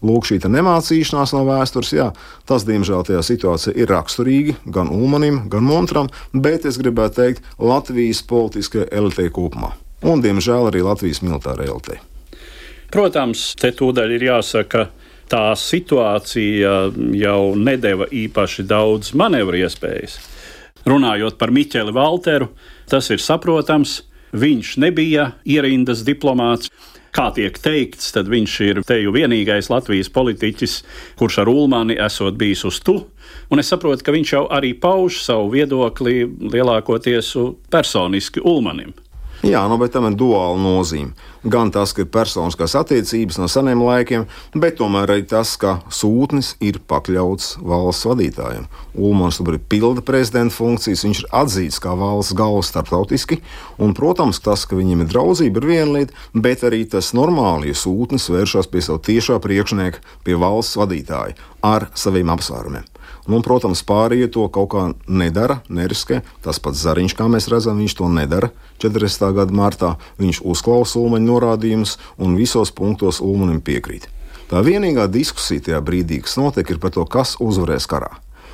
Lūk, 0.02 0.26
šī 0.26 0.40
nemācīšanās 0.50 1.30
no 1.37 1.44
vēstures, 1.47 1.92
jā, 1.94 2.09
tas, 2.49 2.64
diemžēl, 2.66 3.04
tajā 3.06 3.21
situācijā 3.23 3.76
ir 3.78 3.92
raksturīgi 3.92 4.56
gan 4.75 4.90
Ulmanim, 4.90 5.44
gan 5.52 5.62
Montram, 5.62 6.11
bet 6.35 6.66
es 6.66 6.80
gribētu 6.82 7.21
teikt, 7.21 7.47
Latvijas 7.62 8.25
politiskajai 8.26 8.88
elitei 8.90 9.30
kopumā. 9.30 9.76
Un, 10.02 10.18
diemžēl, 10.25 10.73
arī 10.73 10.82
Latvijas 10.82 11.23
militārajai 11.23 11.71
elitei. 11.71 12.00
Protams, 12.92 13.52
te 13.56 13.71
tūdaļ 13.78 14.16
ir 14.18 14.26
jāsaka, 14.26 14.88
tā 15.30 15.44
situācija 15.56 16.75
jau 17.16 17.40
nedēva 17.56 18.11
īpaši 18.11 18.66
daudz 18.66 19.14
manevru 19.14 19.62
iespējas. 19.62 20.18
Runājot 20.89 21.39
par 21.39 21.53
Miķeli 21.55 21.95
Valteru, 21.95 22.51
tas 22.91 23.11
ir 23.15 23.23
saprotams. 23.23 24.01
Viņš 24.33 24.77
nebija 24.81 25.33
ierindas 25.45 26.07
diplomāts. 26.07 26.71
Kā 27.12 27.27
tiek 27.37 27.59
teikts, 27.61 28.09
tad 28.15 28.31
viņš 28.33 28.53
ir 28.65 28.79
te 28.89 28.97
jau 29.03 29.12
vienīgais 29.12 29.69
Latvijas 29.69 30.09
politiķis, 30.09 30.79
kurš 31.21 31.43
ar 31.43 31.51
Ulmani 31.53 31.99
esot 32.01 32.39
bijis 32.41 32.65
uz 32.65 32.79
tu. 32.81 32.95
Un 33.53 33.61
es 33.61 33.69
saprotu, 33.69 34.01
ka 34.01 34.15
viņš 34.17 34.33
jau 34.33 34.47
arī 34.49 34.73
pauž 34.73 35.21
savu 35.21 35.51
viedokli 35.53 36.25
lielākoties 36.25 37.35
personiski 37.69 38.41
Ulmanim. 38.41 38.95
Jā, 39.43 39.65
nu, 39.67 39.75
bet 39.75 39.91
tam 39.91 40.05
ir 40.07 40.15
duāla 40.15 40.55
nozīme. 40.55 41.17
Gan 41.43 41.73
tas, 41.75 41.91
ka 41.91 42.05
ir 42.05 42.11
personiskās 42.15 42.77
attiecības 42.79 43.41
no 43.43 43.49
seniem 43.51 43.81
laikiem, 43.83 44.29
bet 44.55 44.77
tomēr 44.79 45.11
arī 45.11 45.25
tas, 45.27 45.57
ka 45.59 45.81
sūtnis 45.91 46.53
ir 46.63 46.79
pakļauts 46.87 47.57
valsts 47.59 48.07
vadītājiem. 48.07 48.69
Ulmans 48.95 49.41
tur 49.41 49.59
pilda 49.59 50.05
prezidenta 50.07 50.55
funkcijas, 50.55 51.03
viņš 51.09 51.25
ir 51.25 51.29
atzīts 51.43 51.83
kā 51.83 51.97
valsts 51.99 52.39
galva 52.39 52.63
starptautiski, 52.63 53.41
un, 53.83 53.97
protams, 53.99 54.39
tas, 54.47 54.63
ka 54.63 54.79
viņam 54.79 55.03
ir 55.03 55.11
draudzība, 55.11 55.59
ir 55.59 55.71
viena 55.73 55.99
lieta, 55.99 56.23
bet 56.39 56.63
arī 56.69 56.85
tas 56.95 57.11
normāli, 57.19 57.73
ja 57.73 57.83
sūtnis 57.83 58.31
vēršas 58.31 58.71
pie 58.71 58.87
sava 58.87 59.03
tiešā 59.03 59.43
priekšnieka, 59.43 60.07
pie 60.23 60.39
valsts 60.39 60.79
vadītāja 60.79 61.35
ar 61.67 61.91
saviem 61.99 62.31
apsvērumiem. 62.31 62.92
Nu, 63.31 63.38
protams, 63.38 63.85
pārējie 63.87 64.26
to 64.35 64.49
kaut 64.50 64.71
kā 64.73 64.87
nedara, 65.07 65.61
neriskē. 65.71 66.23
Tas 66.43 66.59
pats 66.62 66.81
Zariņš, 66.83 67.14
kā 67.19 67.29
mēs 67.31 67.47
redzam, 67.52 67.79
viņš 67.79 67.95
to 68.00 68.09
nedara. 68.11 68.50
40. 68.83 69.29
gada 69.37 69.55
martā 69.55 69.93
viņš 70.19 70.43
uzklausa 70.43 70.99
Ulmaņa 70.99 71.29
norādījumus 71.29 71.95
un 72.19 72.35
visos 72.38 72.75
punktos 72.75 73.23
Ulmanim 73.23 73.62
piekrīt. 73.62 74.09
Tā 74.50 74.61
vienīgā 74.67 75.07
diskusija 75.09 75.69
tajā 75.69 75.79
brīdī, 75.87 76.19
kas 76.26 76.35
notiek, 76.37 76.75
ir 76.75 76.83
par 76.83 76.93
to, 76.93 77.07
kas 77.07 77.38
uzvarēs 77.41 77.87
karā. 77.88 78.11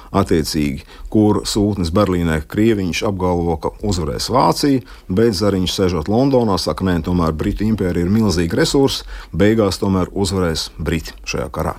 Attiecīgi, 0.08 0.84
kur 1.12 1.42
sūtnis 1.48 1.90
Berlīnē 1.92 2.38
Krieviņš 2.48 3.02
apgalvo, 3.08 3.58
ka 3.60 3.72
uzvarēs 3.84 4.30
Vācija, 4.32 4.84
bet 5.08 5.36
Zariņš 5.36 5.74
sēžot 5.74 6.12
Londonā, 6.12 6.56
saka, 6.60 6.86
nē, 6.88 7.00
tomēr 7.08 7.36
Britu 7.36 7.66
impērija 7.68 8.08
ir 8.08 8.14
milzīga 8.14 8.62
resursa, 8.62 9.08
beigās 9.32 9.80
tomēr 9.82 10.12
uzvarēs 10.12 10.70
Briti 10.78 11.16
šajā 11.28 11.50
karā 11.52 11.76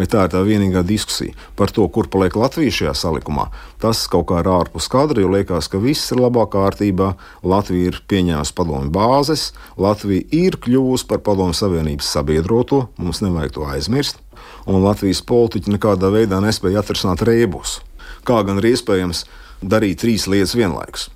bet 0.00 0.14
tā 0.14 0.24
ir 0.26 0.32
tā 0.32 0.40
vienīgā 0.46 0.82
diskusija 0.86 1.36
par 1.58 1.72
to, 1.74 1.84
kur 1.92 2.08
paliek 2.10 2.36
Latvija 2.38 2.72
šajā 2.72 2.94
salikumā. 2.96 3.48
Tas 3.82 4.02
kaut 4.10 4.28
kā 4.30 4.40
ir 4.40 4.48
ārpus 4.50 4.88
kadra, 4.92 5.20
jo 5.22 5.30
liekas, 5.32 5.68
ka 5.70 5.80
viss 5.82 6.10
ir 6.14 6.22
labā 6.22 6.46
kārtībā. 6.50 7.12
Latvija 7.44 7.92
ir 7.92 8.00
pieņēmusi 8.10 8.56
padomu 8.56 8.90
bāzes, 8.94 9.50
Latvija 9.80 10.26
ir 10.36 10.58
kļuvusi 10.62 11.08
par 11.10 11.22
padomu 11.26 11.56
savienības 11.56 12.10
sabiedroto, 12.16 12.86
mums 13.00 13.22
nevajag 13.24 13.56
to 13.58 13.68
aizmirst, 13.68 14.20
un 14.66 14.82
Latvijas 14.84 15.22
politiķi 15.28 15.76
nekādā 15.76 16.10
veidā 16.14 16.40
nespēja 16.42 16.82
atrisināt 16.82 17.24
rēbus. 17.28 17.80
Kā 18.26 18.42
gan 18.46 18.60
ir 18.60 18.72
iespējams 18.72 19.24
darīt 19.62 20.02
trīs 20.02 20.28
lietas 20.30 20.56
vienlaikus? 20.56 21.08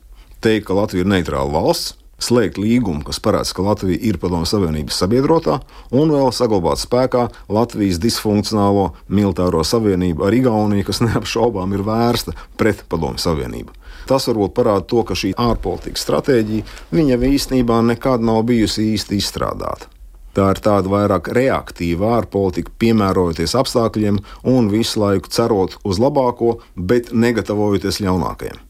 Teikt, 0.45 0.69
ka 0.69 0.77
Latvija 0.77 1.05
ir 1.05 1.13
neitrāla 1.13 1.53
valsts, 1.53 1.97
slēgt 2.25 2.59
līgumu, 2.61 3.05
kas 3.07 3.21
paredz, 3.23 3.53
ka 3.55 3.65
Latvija 3.67 4.01
ir 4.09 4.19
Padomju 4.23 4.49
Savienības 4.49 4.99
sabiedrotā, 5.03 5.61
un 5.95 6.13
vēl 6.15 6.33
saglabāt 6.35 6.83
spēkā 6.83 7.29
Latvijas 7.53 8.01
disfunkcionālo 8.03 8.91
militāro 9.09 9.63
savienību 9.65 10.27
ar 10.27 10.37
Igauniju, 10.37 10.89
kas 10.89 11.03
neapšaubām 11.07 11.77
ir 11.77 11.85
vērsta 11.87 12.37
pret 12.61 12.85
Padomju 12.89 13.23
Savienību. 13.23 13.81
Tas 14.09 14.27
varbūt 14.29 14.53
parāda 14.57 14.85
to, 14.89 15.01
ka 15.07 15.17
šī 15.17 15.33
ārpolitikas 15.41 16.05
stratēģija 16.05 16.69
viņa 16.93 17.21
īstenībā 17.31 17.81
nekad 17.89 18.25
nav 18.25 18.43
bijusi 18.49 18.91
īsti 18.95 19.21
izstrādāta. 19.21 19.89
Tā 20.35 20.49
ir 20.51 20.59
tāda 20.59 20.91
vairāk 20.91 21.31
reaktīva 21.37 22.17
ārpolitika, 22.19 22.73
piemērojoties 22.83 23.55
apstākļiem 23.61 24.19
un 24.51 24.71
visu 24.73 24.99
laiku 25.05 25.31
cerot 25.31 25.79
uz 25.87 26.03
labāko, 26.03 26.57
bet 26.75 27.13
negatavojoties 27.15 28.03
ļaunākajam. 28.03 28.64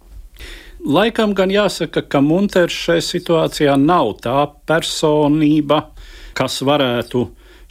Laikam 0.84 1.30
gan 1.32 1.48
jāsaka, 1.48 2.02
ka 2.04 2.20
Munters 2.20 2.74
šai 2.76 2.98
situācijā 3.00 3.72
nav 3.80 4.18
tā 4.20 4.42
personība, 4.68 5.78
kas 6.36 6.58
varētu 6.60 7.22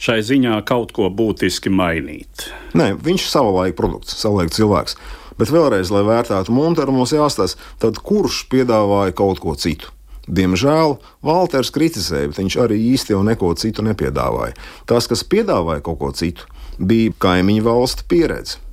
šai 0.02 0.16
ziņā 0.26 0.56
kaut 0.66 0.90
ko 0.96 1.06
būtiski 1.14 1.70
mainīt. 1.70 2.48
Nē, 2.74 2.96
viņš 2.98 3.22
ir 3.22 3.30
savulaik 3.30 3.76
produkts, 3.78 4.16
savulaik 4.18 4.50
cilvēks. 4.56 4.98
Bet 5.38 5.52
vēlreiz, 5.54 5.92
lai 5.94 6.02
vērtētu 6.08 6.50
Munteru, 6.54 6.96
mums 6.96 7.14
jāstāsta, 7.14 7.62
tad 7.78 8.02
kurš 8.02 8.48
piedāvāja 8.50 9.14
kaut 9.14 9.38
ko 9.46 9.54
citu? 9.54 9.94
Diemžēl 10.26 10.96
Walters 11.22 11.70
kritizēja, 11.70 12.32
bet 12.32 12.42
viņš 12.42 12.58
arī 12.66 12.80
īsti 12.96 13.14
jau 13.14 13.22
neko 13.22 13.54
citu 13.60 13.86
nepiedāvāja. 13.86 14.58
Tas, 14.90 15.06
kas 15.06 15.22
piedāvāja 15.22 15.86
kaut 15.86 16.02
ko 16.02 16.10
citu, 16.18 16.50
bija 16.82 17.14
kaimiņu 17.22 17.62
valstu 17.70 18.10
pieredze 18.10 18.63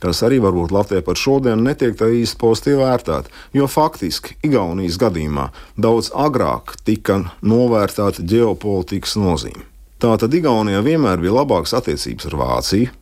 kas 0.00 0.22
arī 0.26 0.40
varbūt 0.42 0.72
Latvijā 0.74 1.04
par 1.06 1.18
šodienu 1.20 1.64
netiek 1.64 1.96
tā 1.98 2.08
īsti 2.20 2.38
pozitīvi 2.40 2.80
vērtēta. 2.80 3.32
Jo 3.56 3.68
faktiski 3.70 4.36
Igaunijas 4.46 4.98
gadījumā 5.00 5.50
daudz 5.80 6.10
agrāk 6.14 6.76
tika 6.84 7.20
novērtēta 7.42 8.24
ģeopolitikas 8.24 9.16
nozīme. 9.20 9.66
Tātad 10.00 10.32
Igaunijā 10.32 10.80
vienmēr 10.84 11.20
bija 11.20 11.36
labākas 11.42 11.74
attiecības 11.76 12.30
ar 12.30 12.38
Vāciju, 12.40 12.94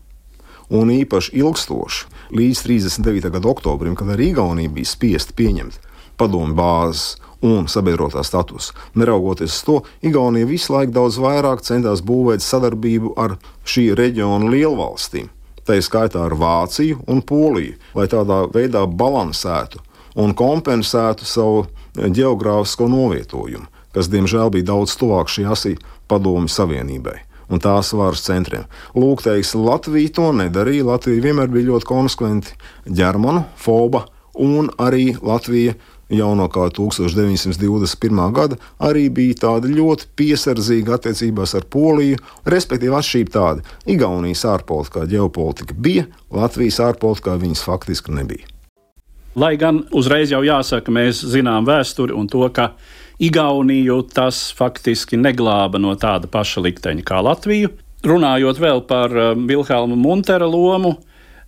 un 0.75 0.91
īpaši 0.93 1.37
ilgstoši 1.39 2.35
līdz 2.35 2.65
39. 2.67 3.31
gada 3.39 3.49
oktobrim, 3.49 3.95
kad 3.97 4.11
arī 4.13 4.33
Igaunija 4.33 4.75
bija 4.75 4.91
spiesta 4.91 5.37
pieņemt 5.39 5.79
padomu 6.19 6.57
bāzes 6.59 7.17
un 7.47 7.69
sabiedrotā 7.71 8.25
statusu. 8.27 8.75
Neraugoties 8.99 9.55
uz 9.55 9.63
to, 9.63 9.79
Igaunija 10.03 10.51
visu 10.51 10.75
laiku 10.75 10.97
daudz 10.97 11.21
vairāk 11.23 11.63
centās 11.63 12.03
būvēt 12.03 12.43
sadarbību 12.43 13.15
ar 13.17 13.39
šī 13.63 13.93
reģiona 13.99 14.51
lielvalstīm 14.51 15.31
tā 15.69 15.79
skaitā 15.85 16.25
ar 16.27 16.35
Vāciju 16.39 17.03
un 17.07 17.23
Poliju, 17.23 17.77
lai 17.95 18.09
tādā 18.11 18.45
veidā 18.55 18.87
balansētu 18.89 19.85
un 20.19 20.35
kompensētu 20.35 21.29
savu 21.29 21.67
geogrāfisko 21.95 22.89
novietojumu, 22.91 23.69
kas 23.95 24.11
diemžēl 24.13 24.53
bija 24.55 24.73
daudz 24.73 24.97
tuvāk 24.99 25.31
šī 25.33 25.47
asī 25.53 25.77
padomju 26.11 26.51
savienībai 26.53 27.19
un 27.49 27.63
tās 27.65 27.95
varas 27.97 28.25
centriem. 28.27 28.67
Lūk, 28.97 29.23
teiks, 29.25 29.55
Latvija 29.57 30.13
to 30.19 30.31
nedarīja. 30.37 30.85
Latvija 30.85 31.25
vienmēr 31.25 31.49
bija 31.53 31.71
ļoti 31.71 31.89
konsekventi 31.89 32.57
ģermanu, 32.85 33.47
foba, 33.57 34.05
un 34.37 34.69
arī 34.77 35.15
Latvija 35.25 35.75
jau 36.13 36.35
no 36.39 36.49
kā 36.53 36.69
1921. 36.75 38.21
gada 38.37 38.59
arī 38.81 39.09
bija 39.13 39.39
tāda 39.45 39.71
ļoti 39.73 40.09
piesardzīga 40.19 40.99
attiecībās 40.99 41.55
ar 41.59 41.67
Poliju. 41.71 42.21
Respektīvi, 42.49 42.95
atšķirība 42.99 43.35
tāda, 43.35 43.67
Igaunijas 43.89 44.45
ārpolitikā 44.49 45.07
ģeopolitika 45.11 45.77
bija, 45.77 46.07
Latvijas 46.35 46.81
ārpolitikā 46.89 47.37
viņas 47.41 47.65
faktiski 47.67 48.15
nebija. 48.17 48.49
Lai 49.39 49.55
gan 49.61 49.85
uzreiz 49.95 50.33
jau 50.33 50.41
jāsaka, 50.43 50.91
mēs 50.91 51.21
zinām 51.23 51.69
vēsturi 51.69 52.17
un 52.17 52.27
to, 52.31 52.43
ka 52.51 52.73
Igauniju 53.23 54.01
tas 54.15 54.49
faktiski 54.55 55.19
neglāba 55.19 55.79
no 55.83 55.93
tāda 55.99 56.31
paša 56.31 56.63
likteņa 56.65 57.05
kā 57.07 57.21
Latviju. 57.27 57.71
Runājot 58.07 58.61
vēl 58.63 58.85
par 58.87 59.15
Vilhelma 59.35 59.97
Muntera 59.99 60.47
lomu, 60.47 60.95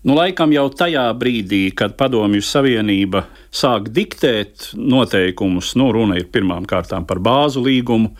Nu, 0.00 0.14
laikam 0.16 0.48
jau 0.48 0.70
tajā 0.72 1.02
brīdī, 1.20 1.66
kad 1.76 1.92
Padomju 2.00 2.40
Savienība 2.40 3.26
sāk 3.52 3.90
diktēt 3.92 4.70
noteikumus, 4.72 5.74
nu, 5.76 5.90
runa 5.92 6.16
ir 6.16 6.30
pirmām 6.32 6.64
kārtām 6.68 7.04
par 7.04 7.20
bāzu 7.20 7.60
līgumu. 7.66 8.14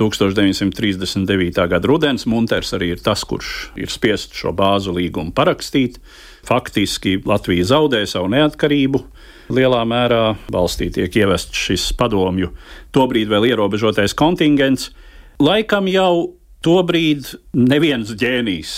1939. 0.00 1.60
gada 1.72 1.88
rudens 1.88 2.24
Munters 2.28 2.72
arī 2.76 2.90
ir 2.94 3.02
tas, 3.04 3.24
kurš 3.28 3.52
ir 3.80 3.92
spiests 3.92 4.36
šo 4.36 4.54
bāzu 4.56 4.92
līgumu 4.96 5.32
parakstīt. 5.36 6.00
Faktiski 6.48 7.18
Latvija 7.28 7.68
zaudē 7.68 8.02
savu 8.08 8.32
neatkarību. 8.32 9.02
Lielā 9.52 9.82
mērā 9.88 10.22
valstī 10.52 10.88
tiek 10.92 11.20
ievests 11.20 11.66
šis 11.68 11.90
padomju, 12.00 12.48
tobrīd 12.96 13.28
vēl 13.28 13.50
ierobežotais 13.52 14.16
kontingents. 14.16 14.88
Laikam 15.36 15.88
jau 15.92 16.35
Tobrīd 16.66 17.28
neviens 17.54 18.08
ģēnijs, 18.18 18.70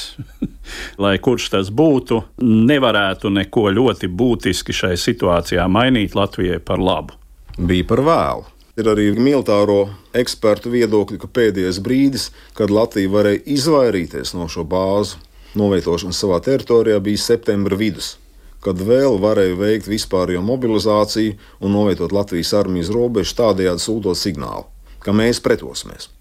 lai 1.02 1.14
kurš 1.25 1.47
tas 1.54 1.71
būtu, 1.73 2.18
nevarētu 2.45 3.30
neko 3.33 3.71
ļoti 3.73 4.11
būtiski 4.12 4.75
šai 4.76 4.92
situācijā 5.00 5.64
mainīt 5.73 6.12
Latvijai 6.18 6.59
par 6.61 6.83
labu. 6.85 7.16
Bija 7.57 7.87
par 7.88 8.02
vēlu. 8.04 8.45
Ir 8.78 8.90
arī 8.92 9.07
militāro 9.16 9.78
ekspertu 10.14 10.71
viedokļi, 10.75 11.16
ka 11.23 11.30
pēdējais 11.33 11.80
brīdis, 11.83 12.28
kad 12.54 12.71
Latvija 12.71 13.11
varēja 13.14 13.40
izvairīties 13.57 14.35
no 14.37 14.50
šo 14.52 14.66
bāzu 14.68 15.16
novietošanas 15.57 16.21
savā 16.21 16.42
teritorijā, 16.45 17.00
bija 17.00 17.25
septembra 17.25 17.80
vidus, 17.80 18.18
kad 18.61 18.85
vēl 18.85 19.16
varēja 19.25 19.57
veikt 19.59 19.88
vispārējo 19.88 20.45
mobilizāciju 20.45 21.40
un 21.64 21.75
novietot 21.75 22.12
Latvijas 22.12 22.52
armijas 22.61 22.92
robežu, 22.92 23.33
tādējādi 23.40 23.87
sūtot 23.87 24.21
signālu, 24.21 24.68
ka 25.00 25.16
mēs 25.16 25.40
pretosimies 25.40 26.12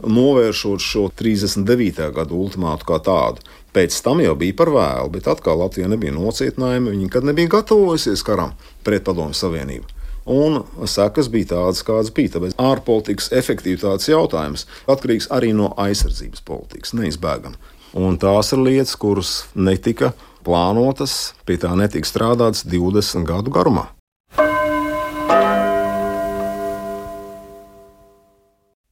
novēršot 0.00 0.82
šo 0.82 1.08
39. 1.18 2.08
gadu 2.16 2.38
ultimātu 2.44 2.88
kā 2.88 2.98
tādu. 3.04 3.44
Pēc 3.72 3.96
tam 4.04 4.20
jau 4.20 4.34
bija 4.36 4.56
par 4.56 4.72
vēlu, 4.72 5.10
bet 5.14 5.28
atkal 5.32 5.62
Latvija 5.62 5.88
nebija 5.88 6.12
nocietinājuma, 6.16 6.92
viņa 6.92 7.08
nekad 7.08 7.28
nebija 7.28 7.54
gatavojusies 7.56 8.24
karam 8.26 8.52
pret 8.84 9.04
Padomu 9.06 9.36
Savienību. 9.36 9.88
Un 10.32 10.60
sekas 10.86 11.30
bija 11.32 11.54
tādas, 11.56 11.82
kādas 11.86 12.12
bija. 12.14 12.36
Tāpēc 12.36 12.58
ārpolitikas 12.60 13.32
efektivitātes 13.34 14.10
jautājums 14.12 14.68
atkarīgs 14.90 15.30
arī 15.34 15.50
no 15.56 15.72
aizsardzības 15.80 16.44
politikas, 16.46 16.94
neizbēgami. 16.98 17.58
Un 17.98 18.20
tās 18.20 18.52
ir 18.54 18.62
lietas, 18.62 18.94
kuras 18.96 19.32
netika 19.54 20.12
plānotas, 20.46 21.34
pie 21.46 21.58
tā 21.60 21.74
netika 21.76 22.08
strādāts 22.08 22.64
20 22.68 23.26
gadu 23.28 23.52
garumā. 23.52 23.88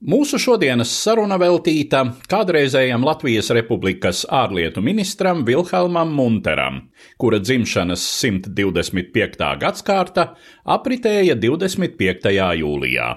Mūsu 0.01 0.39
šodienas 0.41 0.89
saruna 0.97 1.37
veltīta 1.37 1.99
kādreizējam 2.25 3.03
Latvijas 3.05 3.51
Republikas 3.53 4.23
ārlietu 4.33 4.81
ministram 4.81 5.43
Vilhelmam 5.45 6.15
Munteram, 6.17 6.79
kura 7.21 7.37
dzimšanas 7.37 8.01
125. 8.23 9.45
gadsimta 9.61 10.25
apritēja 10.65 11.37
25. 11.37 12.33
jūlijā. 12.63 13.11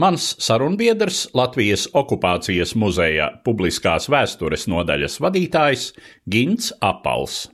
Mans 0.00 0.30
sarunbiedrs, 0.40 1.26
Latvijas 1.36 1.84
okupācijas 1.92 2.72
muzeja 2.72 3.28
publiskās 3.44 4.08
vēstures 4.08 4.64
nodaļas 4.64 5.20
vadītājs 5.20 5.92
Gins 6.24 6.72
Apals. 6.80 7.50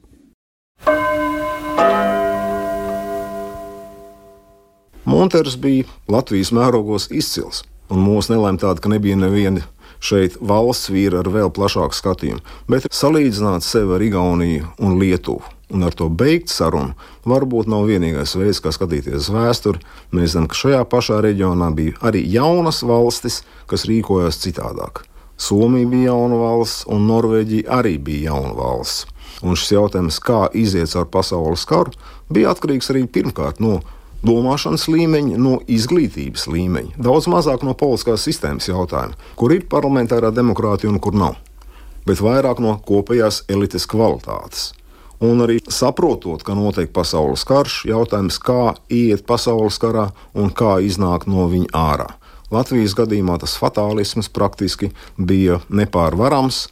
Munters 5.03 5.59
bija 5.59 5.91
Latvijas 6.07 6.55
mērogos 6.55 7.11
izcils 7.11 7.65
Un 7.93 8.01
mūsu 8.01 8.33
nelēma 8.33 8.61
tāda, 8.63 8.81
ka 8.81 8.93
nebija 8.93 9.17
neviena 9.21 9.65
šeit 10.05 10.37
valsts 10.41 10.91
vīra 10.93 11.23
ar 11.23 11.31
vēl 11.33 11.51
plašāku 11.55 11.97
skatījumu, 11.97 12.43
bet 12.69 12.89
salīdzināt 12.93 13.65
sevi 13.65 13.97
ar 13.97 14.05
Igauniju 14.05 14.71
un 14.85 14.99
Lietuvu. 15.01 15.45
Un 15.75 15.83
ar 15.83 15.95
to 15.97 16.07
beigt 16.13 16.53
sarunu 16.53 16.93
varbūt 17.27 17.67
nav 17.73 17.89
vienīgais 17.89 18.37
veids, 18.37 18.61
kā 18.63 18.71
skatīties 18.75 19.17
uz 19.25 19.31
vēsturi. 19.33 19.81
Mēs 20.15 20.35
zinām, 20.35 20.47
ka 20.53 20.59
šajā 20.61 20.83
pašā 20.93 21.19
reģionā 21.25 21.71
bija 21.75 21.97
arī 22.05 22.21
jaunas 22.31 22.83
valstis, 22.87 23.41
kas 23.71 23.87
rīkojās 23.89 24.39
citādāk. 24.45 25.03
Somija 25.41 25.89
bija 25.91 26.13
jauna 26.13 26.39
valsts, 26.39 26.85
un 26.87 27.09
Norvēģija 27.09 27.67
arī 27.81 27.97
bija 27.99 28.31
jauna 28.31 28.53
valsts. 28.55 29.09
Un 29.43 29.59
šis 29.59 29.75
jautājums, 29.75 30.21
kā 30.23 30.45
iziet 30.55 30.93
cauri 30.93 31.11
pasaules 31.11 31.65
karu, 31.67 31.97
bija 32.31 32.53
atkarīgs 32.55 32.93
arī 32.93 33.03
pirmkārt 33.11 33.59
no 33.61 33.81
domāšanas 34.25 34.87
līmeņa, 34.91 35.41
no 35.41 35.59
izglītības 35.71 36.47
līmeņa, 36.51 36.97
daudz 37.05 37.29
mazāk 37.31 37.65
no 37.67 37.75
politiskās 37.79 38.25
sistēmas 38.27 38.69
jautājuma, 38.71 39.19
kur 39.39 39.55
ir 39.55 39.67
parlamentārā 39.71 40.33
demokrātija 40.35 40.93
un 40.93 41.01
kur 41.03 41.17
nav, 41.17 41.37
bet 42.09 42.23
vairāk 42.25 42.63
no 42.65 42.79
kopējās 42.89 43.45
elites 43.53 43.87
kvalitātes. 43.91 44.73
Un 45.25 45.41
arī 45.45 45.61
saprotot, 45.71 46.43
ka 46.45 46.57
notiek 46.59 46.91
pasaules 46.93 47.45
karš, 47.49 47.85
jautājums, 47.89 48.41
kā 48.43 48.75
iet 48.93 49.23
pasaules 49.29 49.79
karā 49.81 50.09
un 50.35 50.51
kā 50.51 50.77
iznākt 50.85 51.31
no 51.31 51.47
viņa 51.49 51.71
ārā. 51.79 52.11
Latvijas 52.53 52.97
gadījumā 52.99 53.39
tas 53.41 53.57
fatālisms 53.61 54.29
praktiski 54.33 54.91
bija 55.17 55.61
nepārvarams, 55.69 56.67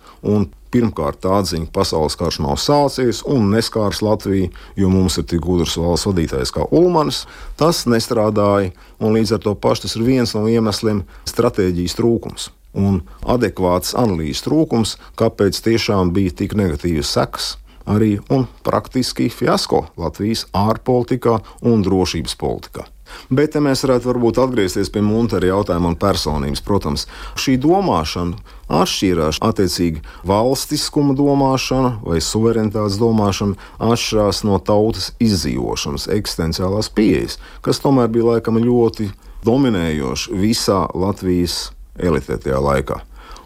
Pirmkārt, 0.72 1.18
tā 1.20 1.34
atziņa, 1.36 1.66
ka 1.68 1.74
pasaules 1.82 2.14
karš 2.16 2.38
nav 2.40 2.56
sācies 2.60 3.20
un 3.28 3.50
neskārs 3.52 4.00
Latviju, 4.00 4.48
jo 4.80 4.88
mums 4.88 5.18
ir 5.20 5.26
tik 5.28 5.42
gudrs 5.44 5.76
valsts 5.76 6.08
vadītājs 6.08 6.52
kā 6.56 6.64
Ulmans. 6.72 7.26
Tas 7.60 7.82
nestrādāja, 7.84 8.70
līdz 9.04 9.34
ar 9.36 9.42
to 9.44 9.52
pašu 9.52 9.84
tas 9.84 9.98
ir 9.98 10.06
viens 10.06 10.32
no 10.32 10.46
iemesliem- 10.48 11.04
stratēģijas 11.32 11.98
trūkums. 11.98 12.48
Un 12.72 13.02
adekvāts 13.20 13.92
analīzes 13.92 14.46
trūkums, 14.46 14.96
kāpēc 15.20 15.60
tiešām 15.60 16.14
bija 16.16 16.32
tik 16.40 16.56
negatīvas 16.56 17.12
sekas 17.12 17.56
arī 17.86 18.20
un 18.30 18.46
praktiski 18.64 19.28
fiasko 19.28 19.88
Latvijas 19.98 20.46
ārpolitikā 20.54 21.42
un 21.60 21.82
drošības 21.82 22.36
politikā. 22.38 22.86
Bet 23.30 23.54
te 23.54 23.62
mēs 23.64 23.84
varētu 23.86 24.10
varbūt 24.10 24.40
atgriezties 24.42 24.90
pie 24.92 25.02
Muntera 25.04 25.52
jautājuma 25.52 25.92
un 25.92 25.98
personības. 26.00 26.62
Protams, 26.64 27.06
šī 27.40 27.58
domāšana 27.62 28.38
atšķīrās. 28.72 29.40
Attiecīgi, 29.44 30.02
valstiskuma 30.28 31.16
domāšana 31.18 31.96
vai 32.06 32.20
suverenitātes 32.24 32.98
domāšana 33.00 33.58
atšķirās 33.92 34.42
no 34.48 34.58
tautas 34.64 35.12
izdzīvošanas, 35.22 36.08
eksistenciālās 36.16 36.90
pieejas, 36.94 37.38
kas 37.64 37.82
tomēr 37.84 38.10
bija 38.12 38.34
laikam 38.34 38.60
ļoti 38.62 39.10
dominējoša 39.46 40.42
visā 40.42 40.82
Latvijas 40.94 41.70
elitē 41.98 42.38
tajā 42.40 42.60
laikā 42.62 43.02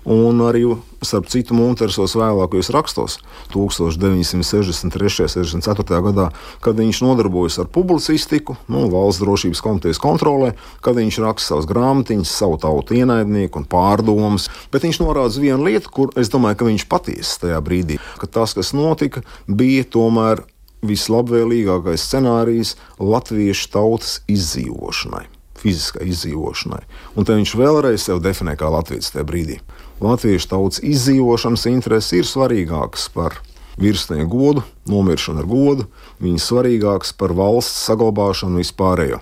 un 0.06 0.38
arī, 0.46 0.62
starp 1.02 1.26
citu, 1.30 1.54
Muntersos 1.58 2.14
vēlākajos 2.16 2.70
rakstos, 2.74 3.18
1963. 3.50 4.84
un 4.86 5.64
64. 5.66 6.00
gadā, 6.06 6.28
kad 6.62 6.78
viņš 6.78 7.02
nodarbojas 7.02 7.58
ar 7.62 7.68
publicistiku, 7.74 8.56
nu, 8.70 8.86
valsts 8.92 9.22
drošības 9.24 9.62
komitejas 9.64 10.00
kontrolē, 10.02 10.54
kad 10.84 10.98
viņš 10.98 11.20
raksta 11.24 11.54
savas 11.54 11.68
grāmatiņas, 11.70 12.34
savu 12.38 12.58
tautu 12.62 12.96
ienaidnieku 13.00 13.62
un 13.62 13.68
pārdomas, 13.70 14.48
bet 14.70 14.86
viņš 14.86 15.02
norāda 15.02 15.42
vienu 15.42 15.66
lietu, 15.66 15.90
kur 15.90 16.14
es 16.16 16.30
domāju, 16.30 16.60
ka 16.62 16.70
viņš 16.70 16.88
patiesi 16.90 17.40
tajā 17.42 17.58
brīdī, 17.66 17.98
ka 18.22 18.30
tas, 18.30 18.54
kas 18.54 18.70
notika, 18.76 19.26
bija 19.50 19.84
tomēr 19.90 20.46
vislabvēlīgākais 20.86 22.04
scenārijs 22.06 22.76
latviešu 23.02 23.72
tautas 23.74 24.20
izdzīvošanai 24.30 25.26
fiziskai 25.56 26.04
izdzīvošanai. 26.12 26.82
Un 27.16 27.26
te 27.26 27.34
viņš 27.34 27.54
vēlreiz 27.58 28.04
sev 28.06 28.20
definē 28.22 28.54
kā 28.60 28.68
Latvijas 28.70 29.08
tajā 29.14 29.24
brīdī 29.26 29.56
latviešu 30.00 30.50
tautas 30.52 30.82
izdzīvošanas 30.84 31.66
intereses 31.70 32.16
ir 32.16 32.28
svarīgākas 32.28 33.08
par 33.14 33.38
virsnieku 33.80 34.28
godu, 34.32 34.64
nomiršanu 34.88 35.42
ar 35.42 35.48
godu, 35.48 35.86
viņas 36.22 36.50
svarīgākas 36.50 37.14
par 37.16 37.34
valsts 37.36 37.86
saglabāšanu 37.88 38.62
vispārējo. 38.62 39.20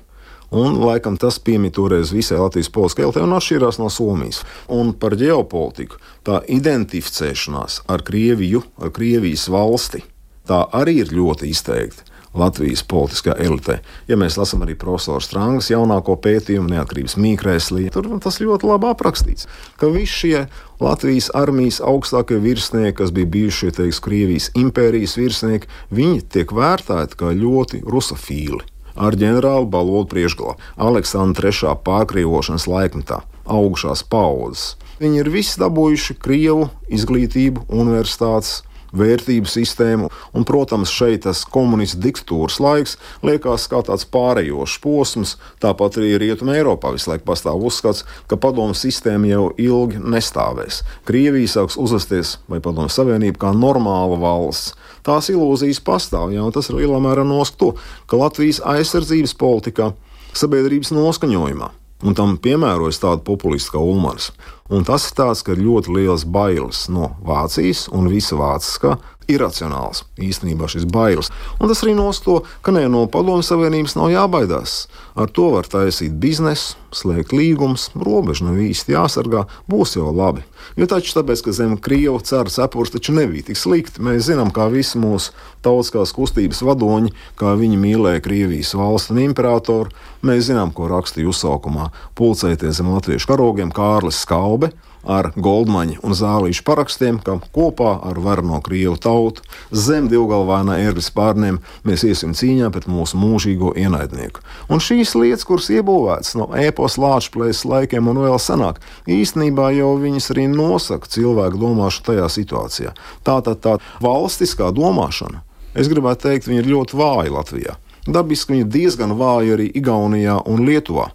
Un, 0.55 0.77
laikam, 0.79 1.17
tas 1.19 1.41
piemīt 1.43 1.75
toreiz 1.75 2.13
visai 2.15 2.39
Latvijas 2.39 2.71
politiskajai 2.71 3.09
elitei 3.09 3.25
un 3.25 3.35
atšķirās 3.35 3.81
no 3.81 3.89
Somijas. 3.91 4.45
Un 4.71 4.93
par 4.95 5.17
ģeopolitiku 5.19 5.99
tā 6.27 6.39
identificēšanās 6.47 7.81
ar 7.91 8.05
Krieviju, 8.07 8.63
ar 8.79 8.93
Krievijas 8.95 9.49
valsti, 9.51 10.05
tā 10.47 10.61
arī 10.79 11.01
ir 11.03 11.11
ļoti 11.17 11.51
izteikta. 11.51 12.07
Latvijas 12.35 12.83
politiskā 12.83 13.37
elitē. 13.39 13.79
Ja 14.11 14.19
mēs 14.21 14.39
lasām 14.41 14.65
arī 14.67 14.75
profesora 14.79 15.23
Strāngas 15.23 15.71
jaunāko 15.71 16.17
pētījumu, 16.19 16.73
neatkarības 16.73 17.17
mīkrēslī, 17.21 17.89
tur 17.95 18.11
tas 18.25 18.41
ļoti 18.43 18.69
labi 18.69 18.91
aprakstīts, 18.91 19.49
ka 19.79 19.91
visi 19.95 20.13
šie 20.25 20.45
Latvijas 20.83 21.31
armijas 21.35 21.81
augstākie 21.85 22.41
virsnieki, 22.43 22.99
kas 22.99 23.15
bija 23.15 23.31
bijušie 23.37 23.71
teiks, 23.79 24.03
Krievijas 24.05 24.51
impērijas 24.59 25.17
virsnieki, 25.21 25.71
viņi 25.95 26.25
tiek 26.35 26.55
vērtēti 26.55 27.21
kā 27.23 27.35
ļoti 27.39 27.85
rusofīli. 27.87 28.65
ar 28.95 29.17
ģenerāli 29.19 29.67
balodu 29.67 30.07
priekšgalā 30.13 30.55
Aleksandra 30.79 31.51
III 31.51 31.75
pārkrievošanas 31.83 32.69
laikmetā 32.71 33.25
augušās 33.45 34.05
paudzes. 34.07 34.75
Viņi 35.01 35.21
ir 35.25 35.31
visi 35.35 35.59
dabūjuši 35.59 36.17
Krievu 36.23 36.69
izglītību, 36.95 37.67
universitātes, 37.75 38.63
vērtību 38.99 39.51
sistēmu. 39.51 40.11
Un, 40.35 40.47
protams, 40.49 40.93
šeit 40.93 41.25
tas 41.27 41.45
komunistu 41.45 42.01
diktatūras 42.05 42.61
laiks 42.63 42.97
liekas 43.27 43.69
kā 43.71 43.83
tāds 43.87 44.07
pārējošs 44.15 44.79
posms. 44.85 45.37
Tāpat 45.63 46.01
arī 46.01 46.15
Rietumē 46.23 46.59
Eiropā 46.61 46.95
visu 46.95 47.13
laiku 47.13 47.27
pastāv 47.29 47.63
uzskats, 47.67 48.05
ka 48.31 48.39
padomu 48.41 48.77
sistēma 48.79 49.31
jau 49.31 49.45
ilgi 49.61 50.01
nestāvēs. 50.03 50.83
Krievija 51.09 51.57
sāks 51.59 51.79
uzvesties 51.81 52.39
vai 52.51 52.63
padomu 52.65 52.93
savienība 52.93 53.47
kā 53.47 53.55
normāla 53.57 54.19
valsts. 54.21 54.75
Tās 55.05 55.29
ilūzijas 55.29 55.83
pastāv, 55.85 56.31
ja, 56.33 56.47
un 56.47 56.53
tas 56.55 56.71
ir 56.71 56.79
lielā 56.81 56.97
mērā 57.05 57.27
noskt 57.29 57.59
to, 57.61 57.75
ka 58.09 58.17
Latvijas 58.17 58.63
aizsardzības 58.65 59.37
politikā, 59.37 59.91
sabiedrības 60.35 60.95
noskaņojumā, 60.97 61.69
un 62.03 62.17
tam 62.17 62.37
piemērojas 62.43 63.01
tāda 63.03 63.23
populistiskā 63.25 63.79
Ulmans. 63.79 64.33
Un 64.73 64.85
tas 64.89 65.05
ir 65.07 65.17
tāds, 65.19 65.43
ka 65.45 65.53
ir 65.53 65.63
ļoti 65.63 65.93
liels 65.93 66.25
bailes 66.25 66.87
no 66.93 67.13
Vācijas 67.25 67.87
un 67.93 68.09
visa 68.13 68.39
vāciskā. 68.41 68.97
Iracionāls 69.31 70.03
īstenībā 70.21 70.67
šis 70.69 70.85
bailes. 70.93 71.31
Un 71.57 71.71
tas 71.71 71.81
arī 71.85 71.95
nosto, 71.97 72.43
ka 72.61 72.75
ne 72.77 72.83
no 72.93 73.07
Padomju 73.09 73.47
Savienības 73.47 73.95
nav 73.97 74.11
jābaidās. 74.13 74.75
Ar 75.17 75.33
to 75.33 75.47
var 75.55 75.69
taisīt 75.71 76.19
biznesu, 76.21 76.77
slēgt 76.93 77.33
līgumus, 77.33 77.89
robežu 77.97 78.51
nav 78.51 78.61
īsti 78.61 78.97
jāsargā, 78.97 79.47
būs 79.71 79.97
jau 79.97 80.13
labi. 80.13 80.45
Jo 80.79 80.89
taču 80.91 81.15
tāpēc, 81.19 81.43
ka 81.45 81.55
zem 81.57 81.77
Krievijas 81.81 82.29
cara 82.31 82.51
cepures 82.51 82.95
taču 82.95 83.15
nebija 83.17 83.49
tik 83.51 83.59
slikti. 83.61 84.03
Mēs 84.05 84.29
zinām, 84.29 84.51
kā 84.55 84.67
visi 84.73 85.01
mūsu 85.01 85.35
tautiskās 85.65 86.15
kustības 86.17 86.63
vadoņi, 86.67 87.15
kā 87.41 87.55
viņi 87.61 87.81
mīlēja 87.81 88.25
Krievijas 88.25 88.75
valsts 88.79 89.15
un 89.15 89.23
imperatoru. 89.25 89.93
Mēs 90.25 90.49
zinām, 90.51 90.73
ko 90.75 90.89
rakstīja 90.91 91.31
uzsaukumā 91.31 91.91
pulcēties 92.19 92.81
zem 92.81 92.91
latviešu 92.95 93.31
karogiem 93.31 93.73
Kārlis 93.75 94.23
Skalbe 94.25 94.73
ar 95.07 95.31
Goldmaņa 95.37 96.01
un 96.05 96.17
Zālīša 96.17 96.65
parakstiem, 96.67 97.21
ka 97.25 97.39
kopā 97.55 97.97
ar 98.09 98.19
varno 98.23 98.61
Krievu 98.65 98.97
tautu 99.01 99.45
zem 99.71 100.09
divgalvainā 100.11 100.79
ērgļa 100.87 101.05
spārniem 101.05 101.61
mēs 101.87 102.05
iesim 102.09 102.35
cīņā 102.37 102.71
pret 102.75 102.89
mūsu 102.91 103.21
mūžīgo 103.21 103.75
ienaidnieku. 103.79 104.43
Un 104.73 104.83
šīs 104.83 105.15
lietas, 105.19 105.47
kuras 105.49 105.71
iebūvētas 105.75 106.35
no 106.41 106.49
epos 106.61 106.99
lāčplēs 107.01 107.65
laikiem 107.69 108.11
un 108.13 108.23
vēl 108.25 108.39
senāk, 108.43 108.81
īstenībā 109.07 109.71
jau 109.77 109.95
viņas 110.01 110.31
arī 110.35 110.49
nosaka 110.53 111.11
cilvēku 111.11 111.61
domāšanu 111.61 112.09
tajā 112.11 112.29
situācijā. 112.39 112.95
Tā 113.27 113.41
tad 113.47 113.63
tā 113.65 113.79
valstiskā 114.05 114.71
domāšana, 114.75 115.45
es 115.75 115.91
gribētu 115.91 116.29
teikt, 116.29 116.49
viņa 116.51 116.65
ir 116.65 116.71
ļoti 116.75 117.01
vāja 117.01 117.35
Latvijā. 117.35 117.79
Dabiski 118.05 118.53
viņa 118.53 118.69
diezgan 118.69 119.15
vāja 119.17 119.57
arī 119.57 119.71
Igaunijā 119.73 120.43
un 120.51 120.65
Lietuvā. 120.67 121.09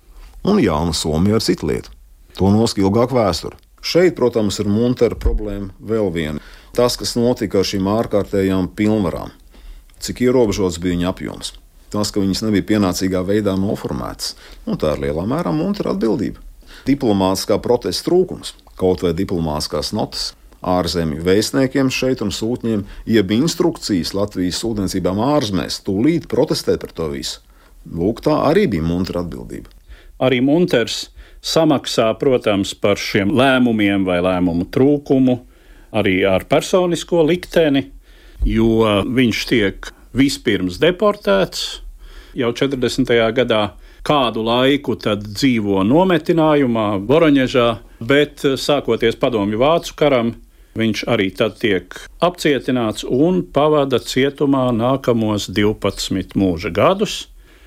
Un 0.50 0.58
Jāna 0.64 0.96
Somija 0.96 1.38
ar 1.38 1.44
citu 1.46 1.68
lietu. 1.70 1.92
To 2.40 2.50
nosk 2.54 2.80
ilgāk 2.82 3.14
vēsture. 3.14 3.58
Šeit, 3.82 4.16
protams, 4.18 4.60
ir 4.60 4.68
Muntera 4.72 5.16
problēma 5.16 5.72
vēl 5.80 6.12
viena. 6.14 6.44
Tas, 6.76 6.98
kas 7.00 7.16
notika 7.18 7.62
ar 7.62 7.68
šīm 7.68 7.88
ārkārtējām 7.90 8.70
pilnvarām, 8.78 9.32
cik 10.04 10.22
ierobežots 10.28 10.80
bija 10.82 10.98
viņa 10.98 11.10
apjoms. 11.14 11.54
Tas, 11.90 12.12
ka 12.14 12.22
viņas 12.22 12.44
nebija 12.46 12.68
pienācīgā 12.76 13.24
veidā 13.26 13.56
noformētas, 13.58 14.36
nu, 14.68 14.78
tā 14.78 14.94
ir 14.94 15.08
lielā 15.08 15.26
mērā 15.30 15.54
Muntera 15.56 15.96
atbildība. 15.96 16.44
Diplomātiskā 16.86 17.58
protesta 17.64 18.08
trūkums, 18.08 18.54
kaut 18.78 19.02
vai 19.04 19.16
diplomātiskās 19.18 19.90
notas, 19.98 20.30
ārzemju 20.62 21.24
vēstniekiem 21.26 21.90
šeit 21.92 22.22
un 22.22 22.34
sūtņiem, 22.36 22.84
jeb 23.10 23.34
instrukcijas 23.34 24.14
Latvijas 24.14 24.60
sūtniecībām 24.62 25.22
ārzemēs, 25.32 25.82
tūlīt 25.88 26.28
protestēt 26.32 26.84
par 26.84 26.94
to 26.96 27.10
visu. 27.16 27.40
Lūk, 27.90 28.22
tā 28.26 28.36
arī 28.50 28.68
bija 28.70 28.86
Muntera 28.86 29.24
atbildība. 29.24 29.72
Arī 30.20 30.42
Munters 30.44 31.08
samaksā, 31.42 32.12
protams, 32.20 32.74
par 32.76 33.00
šiem 33.00 33.32
lēmumiem 33.36 34.06
vai 34.08 34.20
lēmumu 34.24 34.68
trūkumu, 34.74 35.40
arī 35.96 36.22
ar 36.28 36.46
personisko 36.50 37.24
likteni, 37.28 37.88
jo 38.46 39.04
viņš 39.10 39.46
tiek 39.50 39.92
vispirms 40.16 40.80
deportēts 40.82 41.82
jau 42.38 42.52
40. 42.54 43.14
gadā. 43.36 43.70
Kādu 44.06 44.46
laiku 44.48 44.96
tad 44.96 45.26
dzīvo 45.28 45.82
nometinājumā, 45.84 47.02
Voroņežā, 47.04 47.68
bet 48.00 48.46
sākoties 48.56 49.18
padomju 49.20 49.60
vācu 49.60 49.98
karam, 50.00 50.32
viņš 50.80 51.04
arī 51.12 51.28
tad 51.36 51.58
tiek 51.60 51.98
apcietināts 52.24 53.04
un 53.04 53.42
pavada 53.44 54.00
cietumā 54.00 54.70
nākamos 54.72 55.50
12 55.52 56.38
mūža 56.40 56.72
gadus, 56.72 57.26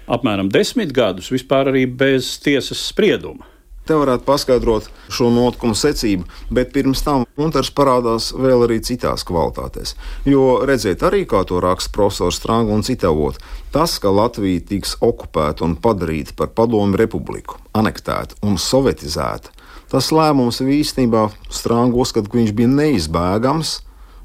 apmēram 0.09 0.49
10 0.53 0.95
gadus 0.97 1.29
vispār 1.35 1.69
arī 1.75 1.85
bez 1.87 2.39
tiesas 2.43 2.81
sprieduma. 2.89 3.52
Te 3.83 3.97
varētu 3.99 4.23
paskaidrot 4.23 4.85
šo 5.11 5.27
notikumu 5.35 5.75
secību, 5.75 6.29
bet 6.55 6.71
pirms 6.75 7.01
tam 7.03 7.25
Munters 7.35 7.73
parādās 7.75 8.29
vēl 8.31 8.63
arī 8.69 8.77
citās 8.87 9.25
kvalitātēs. 9.27 9.97
Jo 10.29 10.61
redziet, 10.69 11.03
arī 11.03 11.25
kā 11.27 11.41
to 11.49 11.59
raksta 11.63 11.91
profesors 11.97 12.39
Strānga 12.39 12.77
un 12.77 12.87
citavot, 12.87 13.41
tas, 13.75 13.97
ka 13.99 14.15
Latvija 14.15 14.63
tiks 14.71 14.95
okupēta 15.03 15.67
un 15.67 15.75
padarīta 15.75 16.37
par 16.39 16.53
padomu 16.55 16.95
republiku, 17.01 17.59
anektēta 17.75 18.39
un 18.47 18.55
sovietizēta, 18.55 19.51
tas 19.91 20.13
lēmums 20.15 20.63
īstenībā 20.63 21.27
Strānga 21.51 21.99
uzskata, 21.99 22.31
ka 22.31 22.39
viņš 22.39 22.55
bija 22.55 22.71
neizbēgams. 22.71 23.81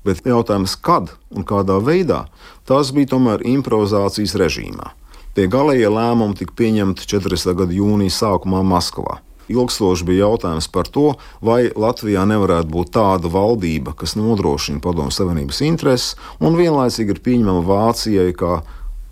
Bet 0.06 0.22
jautājums, 0.24 0.78
kad 0.80 1.10
un 1.36 1.44
kādā 1.44 1.82
veidā, 1.84 2.28
tas 2.70 2.94
bija 2.96 3.16
tomēr 3.18 3.42
improvizācijas 3.44 4.38
režīmā. 4.40 4.94
Tie 5.36 5.50
galējie 5.52 5.90
lēmumi 5.92 6.38
tika 6.38 6.56
pieņemti 6.62 7.10
40. 7.10 7.58
gada 7.58 7.76
jūnija 7.76 8.14
sākumā 8.16 8.62
Maskavā 8.64 9.18
ilgstoši 9.52 10.08
bija 10.08 10.28
jautājums 10.28 10.70
par 10.72 10.90
to, 10.92 11.14
vai 11.42 11.68
Latvijā 11.76 12.26
nevarētu 12.30 12.72
būt 12.74 12.94
tāda 12.98 13.32
valdība, 13.32 13.96
kas 13.98 14.18
nodrošina 14.20 14.84
Padomu 14.84 15.14
Savienības 15.14 15.62
intereses 15.68 16.16
un 16.40 16.58
vienlaicīgi 16.60 17.16
ir 17.16 17.22
pieņemama 17.26 17.66
Vācijai 17.68 18.34
kā 18.38 18.62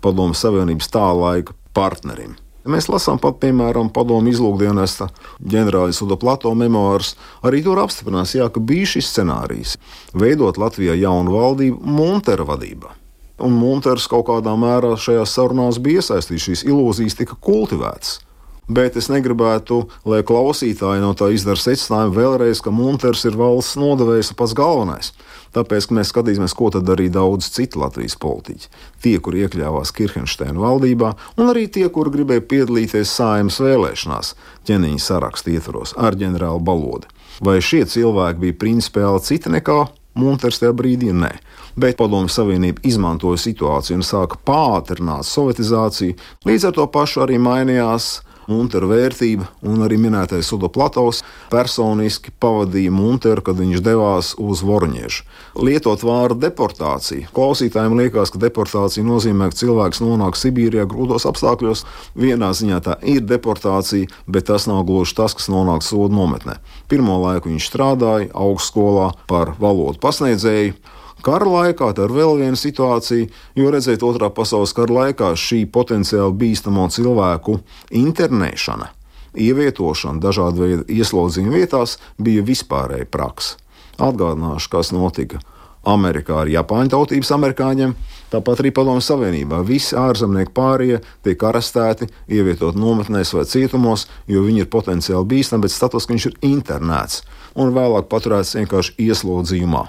Padomu 0.04 0.36
Savienības 0.36 0.90
tā 0.92 1.06
laika 1.16 1.56
partnerim. 1.76 2.36
Mēs 2.66 2.88
lasām 2.90 3.20
pat, 3.22 3.36
piemēram, 3.38 3.92
padomu 3.94 4.32
izlūkdienesta 4.32 5.06
ģenerāļa 5.38 5.94
Suda 5.94 6.16
Plato 6.18 6.50
memoārus. 6.58 7.12
Arī 7.46 7.60
tur 7.62 7.78
apstiprinās, 7.78 8.34
jā, 8.34 8.48
ka 8.50 8.58
bija 8.58 8.88
šis 8.96 9.12
scenārijs- 9.12 9.76
veidot 10.22 10.58
Latvijā 10.58 10.98
jaunu 10.98 11.38
valdību 11.38 11.78
Muntera 11.78 12.42
vadībā. 12.42 12.90
Un 13.38 13.52
Munters 13.52 14.08
kaut 14.08 14.26
kādā 14.26 14.56
mērā 14.58 14.96
šajās 14.98 15.30
sarunās 15.30 15.78
bija 15.78 16.00
iesaistīts, 16.00 16.48
šīs 16.48 16.64
ilūzijas 16.66 17.16
tika 17.16 17.36
kultivētas 17.36 18.25
bet 18.68 18.96
es 18.98 19.08
negribētu, 19.12 19.82
lai 20.08 20.22
klausītāji 20.26 21.02
no 21.02 21.12
tā 21.18 21.30
izdara 21.34 21.60
secinājumu 21.60 22.16
vēlreiz, 22.16 22.62
ka 22.64 22.74
Munters 22.74 23.24
ir 23.28 23.38
valsts 23.38 23.78
nodevējs 23.80 24.34
pats 24.38 24.54
galvenais. 24.58 25.12
Tāpēc 25.56 25.88
mēs 25.94 26.10
skatīsimies, 26.12 26.54
ko 26.56 26.68
tad 26.74 26.84
darīja 26.88 27.14
daudz 27.16 27.48
citu 27.54 27.80
Latvijas 27.80 28.18
politiķi. 28.20 28.68
Tie, 29.04 29.16
kur 29.24 29.36
iekļāvās 29.38 29.94
Kirchensteina 29.96 30.58
valdībā, 30.60 31.14
un 31.40 31.52
arī 31.52 31.66
tie, 31.72 31.86
kur 31.92 32.10
gribēja 32.12 32.44
piedalīties 32.44 33.14
sājumas 33.16 33.60
vēlēšanās, 33.64 34.34
ķeniņa 34.68 35.04
sarakstu 35.04 35.54
ietvaros 35.56 35.94
ar 35.96 36.18
ģenerāli 36.18 36.64
Balodi. 36.66 37.08
Vai 37.40 37.60
šie 37.64 37.84
cilvēki 37.88 38.42
bija 38.42 38.58
principiāli 38.60 39.24
citi 39.24 39.52
nekā 39.52 39.86
Munters 40.16 40.60
tajā 40.62 40.72
brīdī? 40.76 41.12
Nē. 41.12 41.34
Bet 41.76 41.98
Padomju 42.00 42.32
Savienība 42.32 42.80
izmantoja 42.88 43.36
situāciju 43.40 43.98
un 43.98 44.04
sāka 44.06 44.38
pātrināt 44.48 45.28
sovietizāciju. 45.28 46.16
Līdz 46.48 46.70
ar 46.70 46.76
to 46.78 46.86
pašu 46.88 47.26
arī 47.26 47.36
mainījās 47.36 48.25
Muntera 48.50 48.86
vērtība, 48.86 49.48
un 49.66 49.82
arī 49.86 49.98
minētais 50.00 50.46
Suda 50.46 50.68
Platovs 50.72 51.22
personiski 51.50 52.32
pavadīja 52.40 52.92
Munteru, 52.94 53.42
kad 53.46 53.58
viņš 53.58 53.82
devās 53.84 54.32
uz 54.38 54.62
Vorņiešu. 54.66 55.24
Lietot 55.66 56.04
vārdu 56.06 56.38
deportācija. 56.46 57.30
Klausītājiem 57.34 57.96
liekas, 57.98 58.32
ka 58.34 58.42
deportācija 58.42 59.06
nozīmē, 59.06 59.50
ka 59.50 59.60
cilvēks 59.62 60.02
nonāk 60.04 60.38
Sibīrijā 60.38 60.86
grūtos 60.90 61.26
apstākļos. 61.28 61.86
Vienā 62.18 62.52
ziņā 62.56 62.82
tā 62.86 62.98
ir 63.02 63.24
deportācija, 63.26 64.10
bet 64.30 64.48
tas 64.50 64.68
nav 64.70 64.84
gluži 64.88 65.16
tas, 65.18 65.34
kas 65.36 65.50
nonāk 65.52 65.82
sodu 65.86 66.14
nometnē. 66.14 66.60
Pirmo 66.90 67.18
laiku 67.24 67.50
viņš 67.50 67.70
strādāja 67.70 68.30
augstskolā 68.34 69.10
par 69.30 69.56
valodu 69.58 70.02
pasniedzēju. 70.02 70.76
Kara 71.24 71.48
laikā 71.48 71.90
tā 71.96 72.04
ir 72.06 72.12
vēl 72.12 72.36
viena 72.42 72.58
situācija, 72.60 73.30
jo 73.56 73.70
redzēt, 73.72 74.04
otrā 74.04 74.28
pasaules 74.34 74.74
kara 74.76 75.00
laikā 75.00 75.32
šī 75.38 75.64
potenciāli 75.72 76.36
bīstamo 76.42 76.86
cilvēku 76.92 77.58
internēšana, 77.96 78.90
ievietošana 79.34 80.22
dažādu 80.22 80.64
veidu 80.64 80.86
ieslodzījuma 80.92 81.56
vietās 81.56 81.96
bija 82.20 82.44
vispārēja 82.46 83.08
praksa. 83.10 83.56
Atgādināšu, 83.96 84.70
kas 84.70 84.92
notika 84.92 85.40
Amerikā 85.86 86.42
ar 86.42 86.50
Japāņu 86.50 86.92
tautības 86.92 87.30
amerikāņiem, 87.36 87.94
tāpat 88.32 88.60
arī 88.60 88.72
Padomju 88.74 89.04
Savienībā. 89.06 89.62
Visi 89.66 89.96
ārzemnieki 89.96 90.52
pārējie 90.56 91.00
tiek 91.24 91.44
arestēti, 91.48 92.10
ievietot 92.26 92.76
nometnēs 92.78 93.32
vai 93.36 93.46
cietumos, 93.48 94.08
jo 94.26 94.42
viņi 94.44 94.64
ir 94.64 94.72
potenciāli 94.72 95.30
bīstami, 95.30 95.64
bet 95.64 95.74
status, 95.74 96.08
viņš 96.10 96.30
ir 96.30 96.40
internēts 96.50 97.22
un 97.54 97.70
vēlāk 97.76 98.10
paturēts 98.10 98.56
vienkārši 98.58 98.98
ieslodzījumā. 99.06 99.86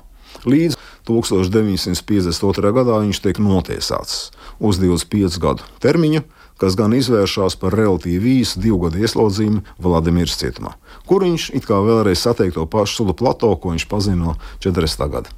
Līdz 0.47 0.77
1952. 1.07 2.71
gadā 2.75 3.01
viņš 3.03 3.19
tiek 3.23 3.39
notiesāts 3.43 4.29
uz 4.63 4.79
25 4.79 5.39
gadu 5.43 5.65
termiņu, 5.83 6.21
kas 6.61 6.77
gan 6.79 6.95
izvēršas 6.95 7.57
par 7.59 7.75
relatīvi 7.75 8.37
īsu 8.41 8.61
divu 8.63 8.79
gadu 8.85 9.01
ieslodzījumu 9.03 9.65
Vladimirs 9.83 10.37
cietumā, 10.39 10.77
kur 11.09 11.25
viņš 11.27 11.49
it 11.57 11.67
kā 11.67 11.81
vēlreiz 11.83 12.23
satiek 12.23 12.55
to 12.55 12.63
pašu 12.63 13.01
sudu 13.01 13.17
plato, 13.17 13.51
ko 13.59 13.75
viņš 13.75 13.87
pazina 13.91 14.21
no 14.29 14.37
40. 14.63 15.11
gada. 15.11 15.35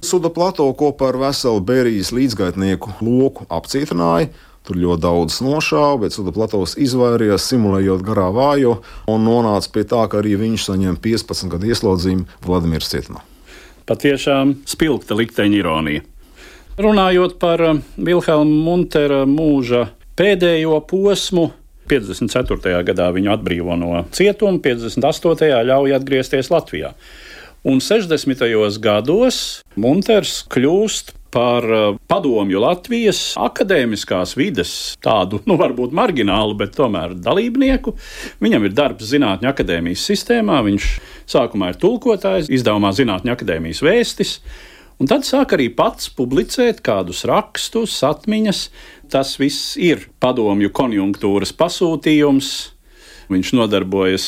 Suda 0.00 0.32
plato 0.32 0.66
kopā 0.76 1.12
ar 1.12 1.20
veselu 1.20 1.60
Berijas 1.60 2.12
līdzgaitnieku 2.16 2.98
loku 3.04 3.46
apcietināja. 3.52 4.32
Tur 4.66 4.80
ļoti 4.82 5.02
daudz 5.04 5.38
nošāva, 5.46 6.00
bet 6.02 6.16
Suda 6.16 6.32
platovs 6.34 6.74
izvairījās, 6.82 7.44
simulējot 7.52 8.02
garā 8.02 8.26
vājo, 8.34 8.80
un 9.06 9.22
nonāca 9.22 9.70
pie 9.70 9.86
tā, 9.86 10.02
ka 10.10 10.18
arī 10.18 10.34
viņš 10.40 10.66
saņem 10.72 10.98
15 11.04 11.54
gadu 11.54 11.70
ieslodzījumu 11.70 12.26
Vladimirs 12.42 12.90
cietumā. 12.90 13.22
Patiešām 13.86 14.56
spilgta 14.66 15.14
likteņa 15.18 15.60
ironija. 15.60 16.02
Runājot 16.76 17.38
par 17.40 17.62
eh, 17.64 17.78
Vilhelma 17.96 18.64
Muntera 18.66 19.22
mūža 19.30 19.86
pēdējo 20.18 20.80
posmu, 20.90 21.50
54. 21.86 22.82
gadā 22.86 23.06
viņu 23.14 23.30
atbrīvo 23.36 23.76
no 23.78 24.02
cietuma, 24.14 24.58
58. 24.62 25.52
ļauj 25.70 25.94
atgriezties 25.96 26.50
Latvijā. 26.50 26.92
Un 27.66 27.80
60. 27.82 28.42
gados 28.82 29.38
Munters 29.74 30.40
kļūst 30.52 31.15
par 31.36 31.66
uh, 31.68 31.96
padomju 32.08 32.60
Latvijas 32.62 33.18
akadēmiskās 33.36 34.32
vides, 34.38 34.70
tādu, 35.04 35.42
nu, 35.48 35.58
varbūt 35.60 35.92
marginālu, 35.96 36.56
bet 36.56 36.72
tomēr 36.78 37.12
dalībnieku. 37.20 37.92
Viņam 38.40 38.64
ir 38.64 38.76
darbs 38.76 39.10
Zinātņu 39.10 39.50
akadēmijas 39.50 40.06
sistēmā, 40.08 40.62
viņš 40.64 40.86
sākumā 41.28 41.74
ir 41.74 41.80
tulkotājs, 41.82 42.48
izdevumā 42.56 42.94
Zinātņu 42.96 43.34
akadēmijas 43.34 43.84
vēstis. 43.84 44.38
Un 44.96 45.10
tad 45.10 45.26
sāk 45.28 45.52
arī 45.52 45.68
pats 45.76 46.08
publicēt 46.16 46.80
kādus 46.84 47.26
rakstus, 47.28 47.98
atmiņas. 48.06 48.62
Tas 49.12 49.34
viss 49.36 49.74
ir 49.76 50.06
padomju 50.24 50.72
konjunktūras 50.72 51.52
pasūtījums. 51.52 52.54
Viņš 53.28 53.52
nodarbojas, 53.58 54.26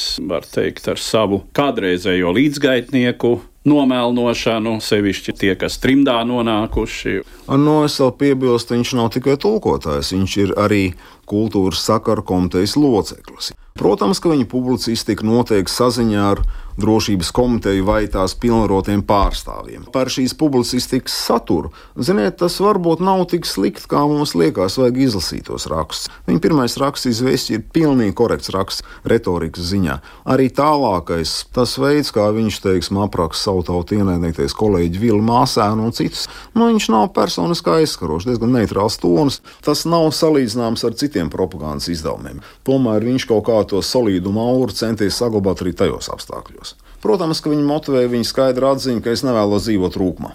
teikt, 0.52 0.90
ar 0.92 1.00
savu 1.00 1.44
kādreizējo 1.56 2.34
līdzgaitnieku, 2.36 3.38
nomēlnošanu, 3.68 4.78
sevišķi 4.84 5.34
tie, 5.38 5.52
kas 5.60 5.78
trimdā 5.82 6.16
nonākuši. 6.28 7.20
No 7.48 7.82
es 7.86 7.98
vēl 8.00 8.14
piebilstu, 8.20 8.76
viņš 8.76 8.94
nav 8.98 9.12
tikai 9.14 9.36
tulkotājs, 9.40 10.14
viņš 10.16 10.36
ir 10.42 10.54
arī 10.60 10.82
kultūras 11.28 11.84
sakaru 11.84 12.24
komitejas 12.26 12.76
loceklis. 12.80 13.52
Protams, 13.78 14.18
ka 14.18 14.32
viņa 14.32 14.48
publicistika 14.50 15.26
notiek 15.26 15.70
saziņā 15.70 16.24
ar 16.32 16.42
drošības 16.78 17.30
komiteju 17.34 17.86
vai 17.88 18.02
tās 18.10 18.34
pilnvarotiem 18.38 19.02
pārstāvjiem. 19.08 19.88
Par 19.94 20.10
šīs 20.12 20.34
publicistikas 20.38 21.16
saturu, 21.26 21.72
ziniet, 21.96 22.38
tas 22.40 22.58
varbūt 22.62 23.02
nav 23.04 23.24
tik 23.32 23.48
slikti, 23.48 23.88
kā 23.90 24.04
mums 24.08 24.34
liekas, 24.38 24.78
vajag 24.80 25.00
izlasīt 25.08 25.48
tos 25.48 25.68
rakstus. 25.70 26.08
Viņa 26.28 26.42
pirmais 26.44 26.76
raksts 26.80 27.10
izvēsti 27.10 27.58
ir 27.58 27.64
pilnīgi 27.74 28.16
korekts 28.18 28.52
raksts 28.54 28.84
retorikas 29.08 29.70
ziņā. 29.72 29.98
Arī 30.28 30.48
tālākais, 30.54 31.34
tas 31.54 31.76
veids, 31.80 32.12
kā 32.14 32.28
viņš, 32.34 32.60
teiksim, 32.64 33.00
apraksta 33.04 33.48
savu 33.48 33.64
tautu 33.66 33.98
ienaidnieties 33.98 34.56
kolēģi 34.58 35.02
Vilu 35.02 35.22
Māsēnu 35.24 35.88
un 35.88 35.94
citus, 35.96 36.26
nu, 36.54 36.68
viņš 36.68 36.90
nav 36.94 37.08
personiski 37.16 37.72
aizskarošs, 37.78 38.28
diezgan 38.28 38.54
neitrāls 38.54 38.98
tonis. 39.02 39.40
Tas 39.64 39.84
nav 39.88 40.10
salīdzināms 40.16 40.84
ar 40.86 40.96
citiem 40.98 41.30
propagandas 41.32 41.88
izdevumiem. 41.92 42.42
Tomēr 42.66 43.06
viņš 43.08 43.28
kaut 43.30 43.46
kā 43.48 43.60
to 43.70 43.82
solīdumu 43.84 44.42
auru 44.42 44.74
centies 44.74 45.18
saglabāt 45.18 45.64
arī 45.64 45.74
tajos 45.76 46.10
apstākļos. 46.14 46.67
Protams, 47.04 47.40
ka 47.42 47.52
viņi 47.52 47.66
motivēja 47.68 48.10
viņu 48.12 48.28
skaidru 48.28 48.72
atziņu, 48.72 49.02
ka 49.04 49.14
es 49.14 49.24
nevēlos 49.26 49.66
dzīvot 49.68 49.98
rūkumā. 50.00 50.34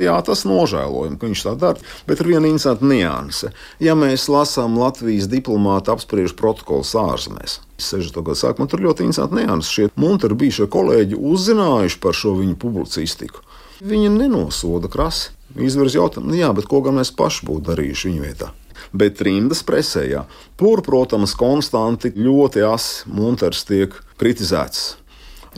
Jā, 0.00 0.14
tas 0.24 0.46
nožēlojami, 0.48 1.18
ka 1.20 1.28
viņš 1.28 1.40
tā 1.44 1.52
dara, 1.60 1.82
bet 2.08 2.22
ir 2.22 2.30
viena 2.30 2.48
interesanta 2.48 2.86
nianse. 2.88 3.50
Ja 3.84 3.92
mēs 3.98 4.30
lasām 4.32 4.78
Latvijas 4.80 5.28
diplomāta 5.28 5.92
apspriežu 5.92 6.38
protokolus 6.38 6.94
ārzemēs, 6.96 7.58
60. 7.76 8.16
gada 8.24 8.40
sākumā 8.40 8.64
tur 8.70 8.80
ļoti 8.86 9.04
interesanti 9.04 9.42
nianses. 9.42 9.74
Šie 9.74 9.90
munteri 10.00 10.38
bijušie 10.40 10.70
kolēģi 10.72 11.20
uzzinājuši 11.20 12.00
par 12.00 12.16
šo 12.16 12.32
viņu 12.38 12.56
publicistiku. 12.62 13.44
Viņi 13.84 14.08
nenosoda 14.14 14.88
krasi. 14.92 15.34
Izvirz 15.60 15.96
jautājumu, 15.98 16.30
nu 16.30 16.38
jā, 16.38 16.48
bet 16.54 16.68
ko 16.70 16.78
gan 16.84 16.96
mēs 17.00 17.10
paši 17.18 17.44
būtu 17.48 17.66
darījuši 17.72 18.08
viņa 18.08 18.24
vietā? 18.24 18.50
Bet 18.96 19.20
rindas 19.26 19.64
presē, 19.66 20.04
jā. 20.08 20.24
Tur, 20.56 20.80
protams, 20.86 21.34
konstanti 21.36 22.12
ļoti 22.14 22.62
asi 22.64 23.10
Munters 23.10 23.66
tiek 23.68 23.96
kritizēts. 24.20 24.99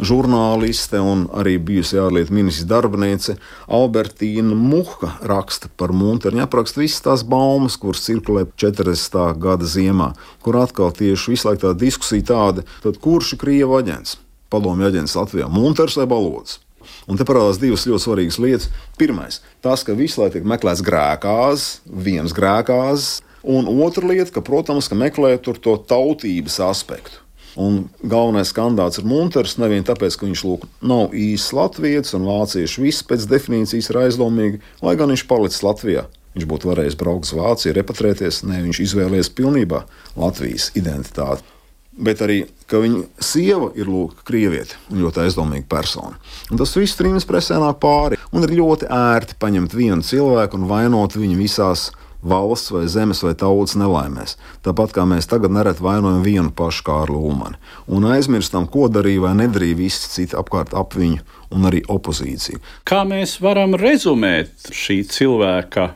Žurnāliste 0.00 0.96
un 1.04 1.26
arī 1.36 1.58
bijusi 1.60 1.98
ārlietu 2.00 2.32
ministrs 2.32 2.64
darbiniece 2.64 3.34
Albertīna 3.68 4.56
Muha 4.56 5.10
raksta 5.28 5.68
par 5.76 5.92
Munteru. 5.92 6.40
Apraksta 6.40 6.80
visas 6.80 7.02
tās 7.04 7.24
baumas, 7.28 7.76
kuras 7.76 8.00
cirkulē 8.06 8.46
40. 8.56 9.18
gada 9.36 9.68
ziemā, 9.68 10.14
kur 10.40 10.56
atkal 10.62 10.94
tieši 10.96 11.34
visu 11.34 11.50
laiku 11.50 11.66
tā 11.66 11.74
diskusija 11.76 12.24
tāda, 12.32 12.64
tad 12.80 12.96
kurš 13.04 13.34
ir 13.36 13.42
Krieva 13.44 13.82
aģents? 13.82 14.16
Padomju 14.52 14.88
aģents 14.88 15.16
Latvijā- 15.18 15.50
Munters 15.58 15.98
vai 16.00 16.06
Balods? 16.08 16.58
Un 17.06 17.20
te 17.20 17.24
parādās 17.28 17.60
divas 17.60 17.84
ļoti 17.84 18.06
svarīgas 18.06 18.38
lietas. 18.40 18.70
Pirmais, 18.96 19.40
tas, 19.60 19.84
ka 19.84 19.92
visu 19.92 20.22
laiku 20.22 20.38
tiek 20.38 20.48
meklēts 20.48 20.80
grēkās, 20.80 21.80
viens 21.84 22.32
grēkās, 22.32 23.20
un 23.44 23.68
otra 23.84 24.08
lieta, 24.08 24.32
ka, 24.32 24.40
protams, 24.40 24.88
ka 24.88 24.94
meklē 24.94 25.36
to 25.42 25.76
tautības 25.76 26.58
aspektu. 26.64 27.20
Un 27.60 27.82
galvenais 28.00 28.52
kandidāts 28.56 29.00
ir 29.00 29.08
Munters. 29.08 29.58
Nevien 29.60 29.84
tāpēc, 29.84 30.16
ka 30.16 30.28
viņš 30.28 30.44
lūk, 30.48 30.66
nav 30.80 31.12
īsts 31.12 31.52
latviečs 31.56 32.16
un 32.16 32.24
vācieši 32.28 32.84
viss 32.84 33.04
pēc 33.04 33.28
definīcijas 33.28 33.90
ir 33.92 34.00
aizdomīgi, 34.06 34.62
lai 34.84 34.96
gan 34.96 35.12
viņš 35.12 35.26
palicis 35.28 35.64
Latvijā. 35.66 36.06
Viņš 36.32 36.48
būtu 36.48 36.70
varējis 36.70 36.96
braukt 36.96 37.28
uz 37.28 37.34
Vāciju, 37.36 37.74
repatrēties. 37.76 38.40
Nē, 38.48 38.62
viņš 38.64 38.80
izvēlējās 38.86 39.32
pilnībā 39.36 39.82
Latvijas 40.16 40.70
identitāti. 40.78 41.44
Bet 41.92 42.22
arī, 42.24 42.38
ka 42.72 42.80
viņa 42.80 43.02
sieva 43.20 43.68
ir 43.76 43.90
lūk, 43.92 44.22
krieviete 44.24 44.78
un 44.88 45.02
ļoti 45.04 45.26
aizdomīga 45.26 45.68
persona. 45.68 46.16
Un 46.48 46.56
tas 46.56 46.72
viss 46.78 46.96
trījus 46.96 47.28
presē 47.28 47.58
nāk 47.60 47.82
pāri. 47.82 48.16
Un 48.32 48.46
ir 48.46 48.54
ļoti 48.56 48.88
ērti 48.88 49.36
paņemt 49.42 49.76
vienu 49.76 50.00
cilvēku 50.00 50.56
un 50.56 50.70
vainot 50.70 51.18
viņu 51.20 51.36
visās 51.36 51.90
valsts 52.22 52.70
vai 52.70 52.86
zemes 52.88 53.22
vai 53.24 53.34
tautas 53.38 53.74
nelaimēs. 53.78 54.36
Tāpat 54.62 54.94
kā 54.96 55.06
mēs 55.08 55.28
tagad 55.30 55.54
nereti 55.54 55.82
vainojam 55.84 56.22
vienu 56.24 56.52
pašu 56.54 56.86
Kārlu 56.86 57.18
Ulmani 57.28 57.58
un 57.86 58.06
aizmirstam, 58.10 58.68
ko 58.70 58.88
darīja 58.92 59.26
vai 59.26 59.34
nedarīja 59.42 59.78
visi 59.78 60.10
citi 60.12 60.38
apkārt 60.38 60.74
ap 60.78 60.96
viņu 60.98 61.22
un 61.52 61.68
arī 61.68 61.82
opozīciju. 61.90 62.62
Kā 62.88 63.02
mēs 63.08 63.38
varam 63.42 63.76
rezumēt 63.78 64.72
šī 64.72 65.02
cilvēka 65.10 65.90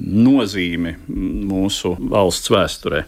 nozīmi 0.00 0.96
mūsu 1.50 1.96
valsts 2.00 2.52
vēsturē? 2.52 3.04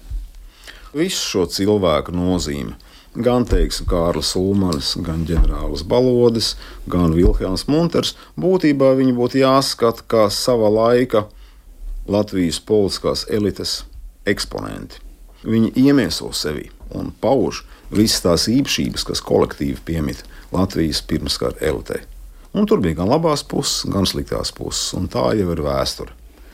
Visu 0.92 1.22
šo 1.24 1.46
cilvēku 1.48 2.12
nozīmi 2.12 2.76
gan 3.12 3.44
teiksim, 3.44 3.86
Kārlis 3.88 4.32
Ulmans, 4.40 4.94
gan 5.04 5.26
ģenerālis 5.28 5.84
Balodis, 5.88 6.54
gan 6.88 7.12
Vilhelms 7.16 7.66
Munters. 7.68 8.14
Būtībā 8.40 8.94
viņi 8.96 9.12
būtu 9.16 9.42
jāskata 9.42 10.04
kā 10.08 10.26
sava 10.32 10.70
laika 10.72 11.26
Latvijas 12.12 12.60
politiskās 12.68 13.24
elites 13.30 13.82
eksponenti. 14.28 15.00
Viņi 15.42 15.72
iemieso 15.86 16.30
sevi 16.36 16.68
un 16.94 17.10
pauž 17.20 17.64
visas 17.90 18.22
tās 18.24 18.48
īpašības, 18.52 19.06
kas 19.08 19.22
kolektīvi 19.24 19.80
piemīt 19.86 20.22
Latvijas 20.52 21.02
pirmskara 21.08 21.58
elitei. 21.64 22.02
Un 22.52 22.68
tur 22.68 22.82
bija 22.84 23.00
gan 23.00 23.08
labās 23.08 23.42
puses, 23.48 23.86
gan 23.88 24.04
sliktās 24.08 24.52
puses, 24.52 24.92
un 24.96 25.08
tā 25.08 25.30
jau 25.38 25.54
ir 25.54 25.62
vēsture. 25.64 26.12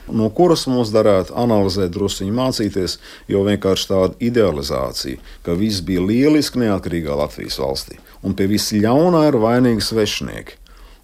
No 0.08 0.30
kuras 0.32 0.62
mums 0.70 0.88
darētu 0.94 1.34
analizēt, 1.36 1.90
druskuļi 1.92 2.32
mācīties, 2.32 2.94
jo 3.28 3.42
vienkārši 3.44 3.88
tāda 3.90 4.14
idealizācija, 4.24 5.20
ka 5.44 5.56
viss 5.58 5.82
bija 5.84 6.04
lieliski 6.06 6.62
neatkarīgā 6.62 7.18
Latvijas 7.18 7.58
valstī, 7.60 7.98
un 8.24 8.36
pie 8.38 8.46
visa 8.48 8.78
ļaunā 8.78 9.26
ir 9.28 9.40
vainīgi 9.42 9.84
svešinieki. 9.84 10.56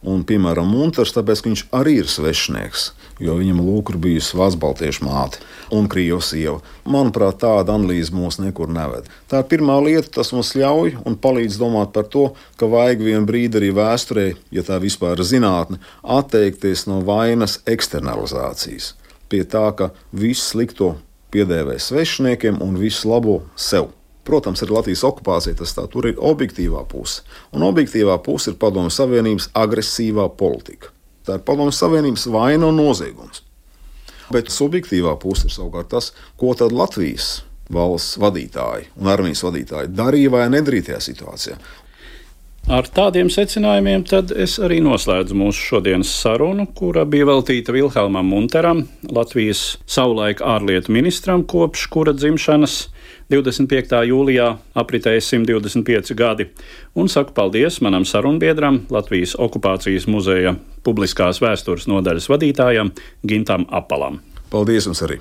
Un, 0.05 0.21
piemēram, 0.29 0.69
Munters, 0.69 1.15
tāpēc, 1.17 1.41
ka 1.41 1.49
viņš 1.49 1.63
arī 1.73 1.95
ir 2.03 2.09
svešinieks, 2.13 2.83
jo 3.25 3.39
viņam 3.39 3.63
lūk 3.65 3.95
ir 3.95 3.99
bijusi 4.05 4.37
Vācu-Baltiešu 4.37 5.07
māte 5.07 5.41
un 5.73 5.89
Krievijas 5.89 6.29
sieva. 6.35 6.59
Manuprāt, 6.85 7.39
tāda 7.41 7.73
analīze 7.79 8.13
mūs 8.13 8.37
nekur 8.43 8.69
neved. 8.69 9.09
Tā 9.33 9.41
ir 9.41 9.49
pirmā 9.49 9.79
lieta, 9.81 10.11
tas 10.19 10.35
mums 10.37 10.53
ļauj 10.61 10.99
un 11.09 11.17
palīdz 11.17 11.57
domāt 11.63 11.95
par 11.97 12.05
to, 12.13 12.27
ka 12.61 12.69
vajag 12.69 13.07
vienu 13.07 13.25
brīdi 13.31 13.63
arī 13.63 13.73
vēsturē, 13.81 14.27
ja 14.53 14.67
tā 14.67 14.77
vispār 14.83 15.17
ir 15.17 15.31
zinātne, 15.31 15.81
atteikties 16.05 16.85
no 16.91 17.01
vainas 17.07 17.63
eksternalizācijas. 17.65 18.93
Pie 19.33 19.41
tā, 19.49 19.71
ka 19.73 19.95
visu 20.13 20.51
slikto 20.53 20.95
piedēvē 21.33 21.81
svešiniekiem 21.81 22.61
un 22.61 22.77
visu 22.77 23.09
labo 23.09 23.41
sev. 23.57 23.89
Protams, 24.25 24.63
ar 24.65 24.73
Latvijas 24.73 25.05
okupāciju 25.05 25.59
tas 25.61 25.75
tā, 25.77 25.85
tur 25.93 26.09
ir 26.09 26.21
objektīvā 26.33 26.85
puse. 26.89 27.23
Un 27.53 27.65
objektīvā 27.67 28.17
puse 28.25 28.53
ir 28.53 28.59
Padomju 28.61 28.93
Savienības 28.95 29.51
agresīvā 29.53 30.31
politika. 30.39 30.93
Tā 31.25 31.39
ir 31.39 31.45
Padomju 31.45 31.75
Savienības 31.77 32.29
vaina 32.33 32.71
un 32.71 32.81
noziegums. 32.81 33.43
Bet 34.33 34.49
subjektīvā 34.53 35.19
puse 35.21 35.49
ir 35.49 35.53
savukārt 35.53 35.93
tas, 35.93 36.13
ko 36.41 36.55
tad 36.57 36.73
Latvijas 36.73 37.43
valsts 37.73 38.19
vadītāji 38.21 38.91
un 39.01 39.09
armijas 39.13 39.45
vadītāji 39.45 39.93
darīja 39.97 40.33
vai 40.33 40.49
nedarīja 40.53 40.91
tajā 40.91 41.01
situācijā. 41.11 41.57
Ar 42.65 42.87
tādiem 42.89 43.29
secinājumiem 43.29 44.07
es 44.41 44.55
arī 44.57 44.79
noslēdzu 44.81 45.37
mūsu 45.37 45.67
šodienas 45.69 46.09
sarunu, 46.23 46.65
kura 46.73 47.03
bija 47.05 47.27
veltīta 47.29 47.75
Vilhelmam 47.77 48.31
Munteram, 48.33 48.87
Latvijas 49.05 49.77
savulaik 49.85 50.41
ārlietu 50.41 50.95
ministram, 50.97 51.45
kopš 51.45 51.85
kura 51.93 52.17
dzimšanas 52.17 52.79
25. 53.33 54.01
jūlijā 54.11 54.49
apritēja 54.77 55.23
125 55.25 56.17
gadi, 56.19 56.49
un 56.95 57.09
saku 57.09 57.33
paldies 57.37 57.81
manam 57.85 58.05
sarunbiedram, 58.09 58.83
Latvijas 58.93 59.37
okupācijas 59.41 60.09
muzeja 60.11 60.57
publiskās 60.85 61.41
vēstures 61.45 61.89
nodaļas 61.91 62.29
vadītājam 62.33 62.93
Gintam 63.27 63.69
Apalam. 63.71 64.21
Paldies 64.53 64.91
jums 64.91 65.05
arī! 65.07 65.21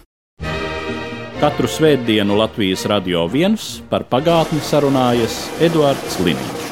Katru 1.43 1.67
svētdienu 1.67 2.37
Latvijas 2.39 2.85
radio 2.87 3.25
viens 3.27 3.81
par 3.91 4.07
pagātni 4.07 4.63
sarunājas 4.63 5.41
Eduards 5.63 6.21
Liniņš. 6.23 6.62